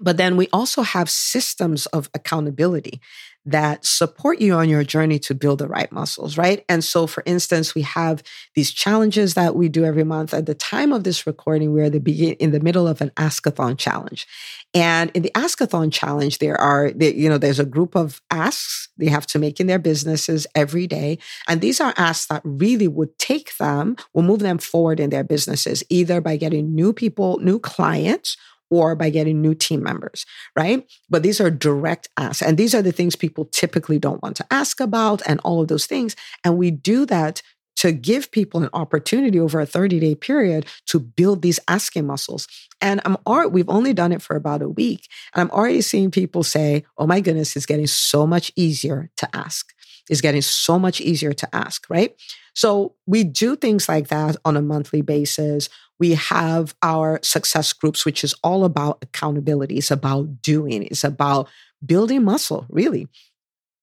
But 0.00 0.16
then 0.16 0.36
we 0.36 0.48
also 0.52 0.82
have 0.82 1.08
systems 1.08 1.86
of 1.86 2.10
accountability 2.14 3.00
that 3.46 3.84
support 3.84 4.40
you 4.40 4.54
on 4.54 4.68
your 4.70 4.82
journey 4.82 5.18
to 5.18 5.34
build 5.34 5.58
the 5.58 5.68
right 5.68 5.92
muscles, 5.92 6.38
right? 6.38 6.64
And 6.68 6.82
so, 6.82 7.06
for 7.06 7.22
instance, 7.26 7.74
we 7.74 7.82
have 7.82 8.22
these 8.54 8.72
challenges 8.72 9.34
that 9.34 9.54
we 9.54 9.68
do 9.68 9.84
every 9.84 10.04
month. 10.04 10.32
At 10.32 10.46
the 10.46 10.54
time 10.54 10.92
of 10.92 11.04
this 11.04 11.26
recording, 11.26 11.72
we're 11.72 11.90
the 11.90 12.00
begin 12.00 12.34
in 12.34 12.52
the 12.52 12.60
middle 12.60 12.88
of 12.88 13.02
an 13.02 13.10
askathon 13.16 13.76
challenge. 13.76 14.26
And 14.72 15.10
in 15.12 15.22
the 15.22 15.30
askathon 15.34 15.92
challenge, 15.92 16.38
there 16.38 16.58
are, 16.58 16.88
you 16.98 17.28
know, 17.28 17.38
there's 17.38 17.60
a 17.60 17.66
group 17.66 17.94
of 17.94 18.22
asks 18.30 18.88
they 18.96 19.08
have 19.08 19.26
to 19.26 19.38
make 19.38 19.60
in 19.60 19.66
their 19.66 19.78
businesses 19.78 20.46
every 20.54 20.86
day. 20.86 21.18
And 21.46 21.60
these 21.60 21.80
are 21.80 21.92
asks 21.96 22.26
that 22.26 22.42
really 22.44 22.88
would 22.88 23.18
take 23.18 23.56
them, 23.58 23.96
will 24.14 24.22
move 24.22 24.40
them 24.40 24.58
forward 24.58 25.00
in 25.00 25.10
their 25.10 25.24
businesses, 25.24 25.84
either 25.90 26.20
by 26.22 26.36
getting 26.36 26.74
new 26.74 26.94
people, 26.94 27.38
new 27.40 27.58
clients, 27.58 28.38
or 28.70 28.94
by 28.94 29.10
getting 29.10 29.40
new 29.40 29.54
team 29.54 29.82
members, 29.82 30.26
right? 30.56 30.84
But 31.08 31.22
these 31.22 31.40
are 31.40 31.50
direct 31.50 32.08
asks. 32.16 32.42
And 32.42 32.56
these 32.58 32.74
are 32.74 32.82
the 32.82 32.92
things 32.92 33.16
people 33.16 33.46
typically 33.46 33.98
don't 33.98 34.22
want 34.22 34.36
to 34.36 34.46
ask 34.50 34.80
about 34.80 35.22
and 35.26 35.40
all 35.44 35.60
of 35.60 35.68
those 35.68 35.86
things. 35.86 36.16
And 36.44 36.56
we 36.56 36.70
do 36.70 37.06
that 37.06 37.42
to 37.76 37.92
give 37.92 38.30
people 38.30 38.62
an 38.62 38.70
opportunity 38.72 39.38
over 39.38 39.60
a 39.60 39.66
30 39.66 40.00
day 40.00 40.14
period 40.14 40.66
to 40.86 40.98
build 40.98 41.42
these 41.42 41.60
asking 41.68 42.06
muscles. 42.06 42.46
And 42.80 43.00
I'm 43.04 43.16
already, 43.26 43.50
we've 43.50 43.68
only 43.68 43.92
done 43.92 44.12
it 44.12 44.22
for 44.22 44.36
about 44.36 44.62
a 44.62 44.68
week. 44.68 45.08
And 45.34 45.42
I'm 45.42 45.50
already 45.50 45.80
seeing 45.80 46.10
people 46.10 46.42
say, 46.42 46.84
oh 46.98 47.06
my 47.06 47.20
goodness, 47.20 47.56
it's 47.56 47.66
getting 47.66 47.86
so 47.86 48.26
much 48.26 48.52
easier 48.56 49.10
to 49.16 49.36
ask. 49.36 49.72
It's 50.08 50.20
getting 50.20 50.42
so 50.42 50.78
much 50.78 51.00
easier 51.00 51.32
to 51.32 51.54
ask, 51.54 51.86
right? 51.88 52.14
So 52.54 52.94
we 53.06 53.24
do 53.24 53.56
things 53.56 53.88
like 53.88 54.08
that 54.08 54.36
on 54.44 54.56
a 54.56 54.62
monthly 54.62 55.02
basis. 55.02 55.68
We 55.98 56.12
have 56.14 56.74
our 56.82 57.20
success 57.22 57.72
groups, 57.72 58.04
which 58.04 58.24
is 58.24 58.34
all 58.42 58.64
about 58.64 58.98
accountability. 59.02 59.76
It's 59.76 59.90
about 59.90 60.42
doing, 60.42 60.84
it's 60.84 61.04
about 61.04 61.48
building 61.84 62.24
muscle, 62.24 62.66
really. 62.68 63.08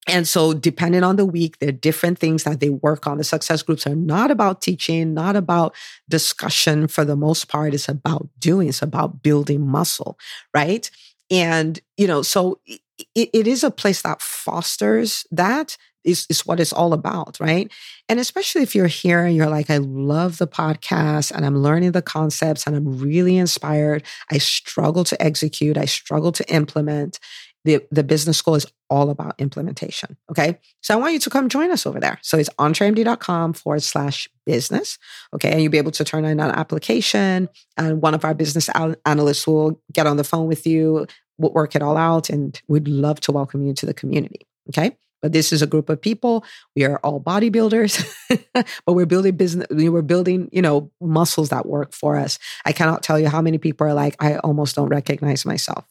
And 0.07 0.27
so, 0.27 0.53
depending 0.53 1.03
on 1.03 1.15
the 1.15 1.25
week, 1.25 1.59
there 1.59 1.69
are 1.69 1.73
different 1.73 2.17
things 2.17 2.43
that 2.43 2.59
they 2.59 2.69
work 2.69 3.05
on. 3.05 3.19
The 3.19 3.23
success 3.23 3.61
groups 3.61 3.85
are 3.85 3.95
not 3.95 4.31
about 4.31 4.61
teaching, 4.61 5.13
not 5.13 5.35
about 5.35 5.75
discussion 6.09 6.87
for 6.87 7.05
the 7.05 7.15
most 7.15 7.47
part. 7.49 7.75
It's 7.75 7.87
about 7.87 8.27
doing, 8.39 8.69
it's 8.69 8.81
about 8.81 9.21
building 9.21 9.65
muscle, 9.67 10.17
right? 10.55 10.89
And, 11.29 11.79
you 11.97 12.07
know, 12.07 12.23
so 12.23 12.59
it, 12.65 13.29
it 13.31 13.47
is 13.47 13.63
a 13.63 13.69
place 13.69 14.01
that 14.01 14.23
fosters 14.23 15.25
that 15.31 15.77
is, 16.03 16.25
is 16.29 16.45
what 16.45 16.59
it's 16.59 16.73
all 16.73 16.93
about, 16.93 17.37
right? 17.39 17.71
And 18.09 18.19
especially 18.19 18.63
if 18.63 18.75
you're 18.75 18.87
here 18.87 19.23
and 19.23 19.35
you're 19.35 19.49
like, 19.49 19.69
I 19.69 19.77
love 19.77 20.37
the 20.37 20.47
podcast 20.47 21.31
and 21.31 21.45
I'm 21.45 21.57
learning 21.57 21.91
the 21.91 22.01
concepts 22.01 22.65
and 22.65 22.75
I'm 22.75 22.99
really 22.99 23.37
inspired. 23.37 24.03
I 24.31 24.37
struggle 24.37 25.03
to 25.05 25.21
execute, 25.21 25.77
I 25.77 25.85
struggle 25.85 26.31
to 26.33 26.53
implement. 26.53 27.19
The, 27.63 27.85
the 27.91 28.03
business 28.03 28.37
school 28.37 28.55
is 28.55 28.65
all 28.89 29.11
about 29.11 29.35
implementation. 29.37 30.17
Okay. 30.31 30.57
So 30.81 30.95
I 30.95 30.97
want 30.97 31.13
you 31.13 31.19
to 31.19 31.29
come 31.29 31.47
join 31.47 31.69
us 31.69 31.85
over 31.85 31.99
there. 31.99 32.17
So 32.23 32.39
it's 32.39 32.49
entremd.com 32.57 33.53
forward 33.53 33.83
slash 33.83 34.27
business. 34.47 34.97
Okay. 35.35 35.51
And 35.51 35.61
you'll 35.61 35.71
be 35.71 35.77
able 35.77 35.91
to 35.91 36.03
turn 36.03 36.25
in 36.25 36.39
an 36.39 36.49
application 36.49 37.49
and 37.77 38.01
one 38.01 38.15
of 38.15 38.25
our 38.25 38.33
business 38.33 38.67
analysts 39.05 39.45
will 39.45 39.79
get 39.93 40.07
on 40.07 40.17
the 40.17 40.23
phone 40.23 40.47
with 40.47 40.65
you. 40.65 41.05
We'll 41.37 41.53
work 41.53 41.75
it 41.75 41.83
all 41.83 41.97
out 41.97 42.31
and 42.31 42.59
we'd 42.67 42.87
love 42.87 43.19
to 43.21 43.31
welcome 43.31 43.63
you 43.63 43.75
to 43.75 43.85
the 43.85 43.93
community. 43.93 44.47
Okay. 44.69 44.97
But 45.21 45.33
this 45.33 45.53
is 45.53 45.61
a 45.61 45.67
group 45.67 45.89
of 45.89 46.01
people. 46.01 46.43
We 46.75 46.83
are 46.85 46.97
all 47.03 47.21
bodybuilders, 47.21 48.05
but 48.53 48.93
we're 48.93 49.05
building 49.05 49.35
business. 49.35 49.67
We're 49.69 50.01
building, 50.01 50.49
you 50.51 50.61
know, 50.61 50.91
muscles 50.99 51.49
that 51.49 51.65
work 51.65 51.93
for 51.93 52.17
us. 52.17 52.39
I 52.65 52.71
cannot 52.71 53.03
tell 53.03 53.19
you 53.19 53.29
how 53.29 53.41
many 53.41 53.57
people 53.57 53.87
are 53.87 53.93
like, 53.93 54.15
I 54.19 54.37
almost 54.37 54.75
don't 54.75 54.89
recognize 54.89 55.45
myself. 55.45 55.85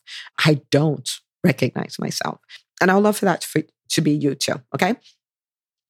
I 0.44 0.60
don't 0.70 1.08
recognize 1.44 1.96
myself. 1.98 2.40
And 2.80 2.90
I 2.90 2.94
would 2.94 3.04
love 3.04 3.16
for 3.16 3.26
that 3.26 3.40
to, 3.42 3.64
to 3.90 4.00
be 4.00 4.12
you 4.12 4.34
too. 4.34 4.60
Okay. 4.74 4.94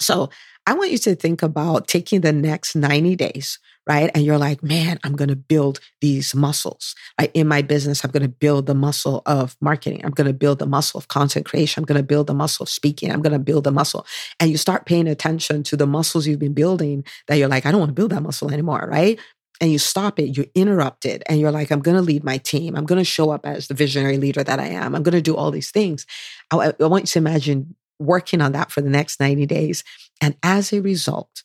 So 0.01 0.31
I 0.71 0.75
want 0.75 0.93
you 0.93 0.99
to 0.99 1.17
think 1.17 1.43
about 1.43 1.89
taking 1.89 2.21
the 2.21 2.33
next 2.33 2.77
90 2.77 3.17
days 3.17 3.59
right? 3.87 4.11
And 4.15 4.25
you're 4.25 4.39
like, 4.39 4.63
man, 4.63 5.01
I'm 5.03 5.17
going 5.17 5.31
to 5.31 5.37
build 5.37 5.81
these 6.01 6.33
muscles. 6.33 6.95
Right? 7.19 7.31
In 7.35 7.49
my 7.49 7.61
business, 7.61 8.05
I'm 8.05 8.13
going 8.13 8.23
to 8.23 8.29
build 8.29 8.67
the 8.67 8.75
muscle 8.75 9.21
of 9.27 9.57
marketing. 9.61 10.05
I'm 10.05 10.13
going 10.13 10.29
to 10.29 10.33
build 10.33 10.61
the 10.61 10.67
muscle 10.67 10.99
of 10.99 11.09
content 11.09 11.45
creation. 11.45 11.81
I'm 11.81 11.87
going 11.87 12.01
to 12.01 12.07
build 12.07 12.29
the 12.29 12.35
muscle 12.35 12.63
of 12.63 12.69
speaking. 12.69 13.11
I'm 13.11 13.21
going 13.21 13.33
to 13.33 13.41
build 13.41 13.65
the 13.65 13.73
muscle. 13.73 14.07
And 14.39 14.49
you 14.49 14.59
start 14.59 14.87
paying 14.87 15.09
attention 15.09 15.65
to 15.65 15.77
the 15.77 15.89
muscles 15.89 16.27
you've 16.27 16.39
been 16.39 16.55
building 16.55 17.05
that 17.27 17.37
you're 17.37 17.49
like, 17.49 17.67
I 17.67 17.73
don't 17.73 17.81
want 17.81 17.91
to 17.91 17.95
build 17.95 18.13
that 18.13 18.23
muscle 18.23 18.53
anymore, 18.53 18.87
right? 18.89 19.19
And 19.61 19.73
you 19.73 19.79
stop 19.81 20.21
it, 20.21 20.37
you 20.37 20.47
interrupt 20.55 21.05
it, 21.05 21.25
and 21.27 21.41
you're 21.41 21.51
like, 21.51 21.73
I'm 21.73 21.81
going 21.81 21.97
to 21.97 22.03
lead 22.03 22.23
my 22.23 22.39
team. 22.39 22.77
I'm 22.77 22.87
going 22.87 23.01
to 23.01 23.05
show 23.05 23.31
up 23.31 23.45
as 23.45 23.67
the 23.67 23.75
visionary 23.75 24.19
leader 24.19 24.45
that 24.45 24.61
I 24.61 24.69
am. 24.69 24.95
I'm 24.95 25.03
going 25.03 25.15
to 25.15 25.21
do 25.21 25.37
all 25.37 25.51
these 25.51 25.71
things. 25.71 26.07
I, 26.51 26.73
I 26.81 26.85
want 26.87 27.03
you 27.03 27.09
to 27.09 27.19
imagine 27.19 27.75
working 27.99 28.41
on 28.41 28.53
that 28.53 28.71
for 28.71 28.81
the 28.81 28.89
next 28.89 29.21
90 29.21 29.47
days. 29.47 29.85
And 30.21 30.37
as 30.43 30.73
a 30.73 30.81
result, 30.81 31.45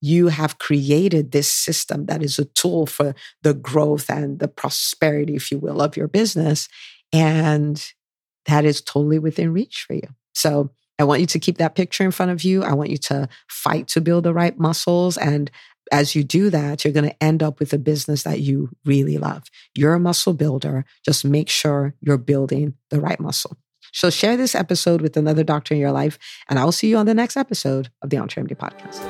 you 0.00 0.28
have 0.28 0.58
created 0.58 1.32
this 1.32 1.50
system 1.50 2.06
that 2.06 2.22
is 2.22 2.38
a 2.38 2.44
tool 2.44 2.86
for 2.86 3.14
the 3.42 3.54
growth 3.54 4.10
and 4.10 4.38
the 4.38 4.48
prosperity, 4.48 5.34
if 5.34 5.50
you 5.50 5.58
will, 5.58 5.80
of 5.80 5.96
your 5.96 6.08
business. 6.08 6.68
And 7.12 7.82
that 8.46 8.64
is 8.64 8.82
totally 8.82 9.18
within 9.18 9.52
reach 9.52 9.84
for 9.86 9.94
you. 9.94 10.08
So 10.34 10.70
I 10.98 11.04
want 11.04 11.20
you 11.20 11.26
to 11.28 11.38
keep 11.38 11.58
that 11.58 11.74
picture 11.74 12.04
in 12.04 12.10
front 12.10 12.32
of 12.32 12.44
you. 12.44 12.62
I 12.62 12.74
want 12.74 12.90
you 12.90 12.98
to 12.98 13.28
fight 13.48 13.88
to 13.88 14.00
build 14.00 14.24
the 14.24 14.34
right 14.34 14.58
muscles. 14.58 15.16
And 15.16 15.50
as 15.90 16.14
you 16.14 16.22
do 16.22 16.50
that, 16.50 16.84
you're 16.84 16.92
going 16.92 17.08
to 17.08 17.22
end 17.22 17.42
up 17.42 17.58
with 17.58 17.72
a 17.72 17.78
business 17.78 18.22
that 18.22 18.40
you 18.40 18.70
really 18.84 19.18
love. 19.18 19.44
You're 19.74 19.94
a 19.94 20.00
muscle 20.00 20.34
builder. 20.34 20.84
Just 21.04 21.24
make 21.24 21.48
sure 21.48 21.94
you're 22.00 22.18
building 22.18 22.74
the 22.90 23.00
right 23.00 23.20
muscle. 23.20 23.56
So 23.94 24.10
share 24.10 24.36
this 24.36 24.56
episode 24.56 25.00
with 25.00 25.16
another 25.16 25.44
doctor 25.44 25.72
in 25.72 25.80
your 25.80 25.92
life, 25.92 26.18
and 26.48 26.58
I'll 26.58 26.72
see 26.72 26.88
you 26.88 26.96
on 26.96 27.06
the 27.06 27.14
next 27.14 27.36
episode 27.36 27.90
of 28.02 28.10
the 28.10 28.16
EntreMD 28.16 28.56
podcast. 28.56 29.00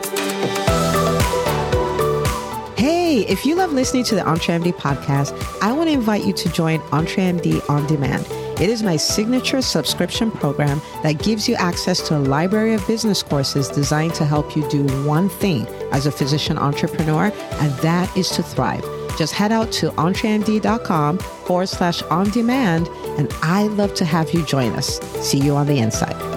Hey, 2.76 3.20
if 3.20 3.46
you 3.46 3.54
love 3.54 3.72
listening 3.72 4.04
to 4.04 4.14
the 4.14 4.20
EntreMD 4.20 4.74
podcast, 4.74 5.32
I 5.62 5.72
want 5.72 5.88
to 5.88 5.94
invite 5.94 6.26
you 6.26 6.34
to 6.34 6.48
join 6.50 6.80
EntreMD 6.80 7.68
On 7.70 7.86
Demand. 7.86 8.26
It 8.60 8.68
is 8.68 8.82
my 8.82 8.96
signature 8.96 9.62
subscription 9.62 10.30
program 10.30 10.82
that 11.02 11.12
gives 11.12 11.48
you 11.48 11.54
access 11.54 12.06
to 12.08 12.18
a 12.18 12.20
library 12.20 12.74
of 12.74 12.86
business 12.86 13.22
courses 13.22 13.68
designed 13.68 14.14
to 14.14 14.26
help 14.26 14.54
you 14.54 14.68
do 14.68 14.84
one 15.06 15.30
thing 15.30 15.66
as 15.92 16.04
a 16.04 16.12
physician 16.12 16.58
entrepreneur, 16.58 17.32
and 17.52 17.72
that 17.78 18.14
is 18.18 18.28
to 18.32 18.42
thrive. 18.42 18.84
Just 19.16 19.32
head 19.32 19.52
out 19.52 19.70
to 19.72 19.90
entremd.com 19.92 21.18
forward 21.18 21.68
slash 21.68 22.02
on 22.02 22.30
demand, 22.30 22.88
and 23.18 23.32
I'd 23.42 23.70
love 23.72 23.94
to 23.94 24.04
have 24.04 24.32
you 24.32 24.44
join 24.44 24.72
us. 24.72 25.00
See 25.26 25.38
you 25.38 25.56
on 25.56 25.66
the 25.66 25.78
inside. 25.78 26.33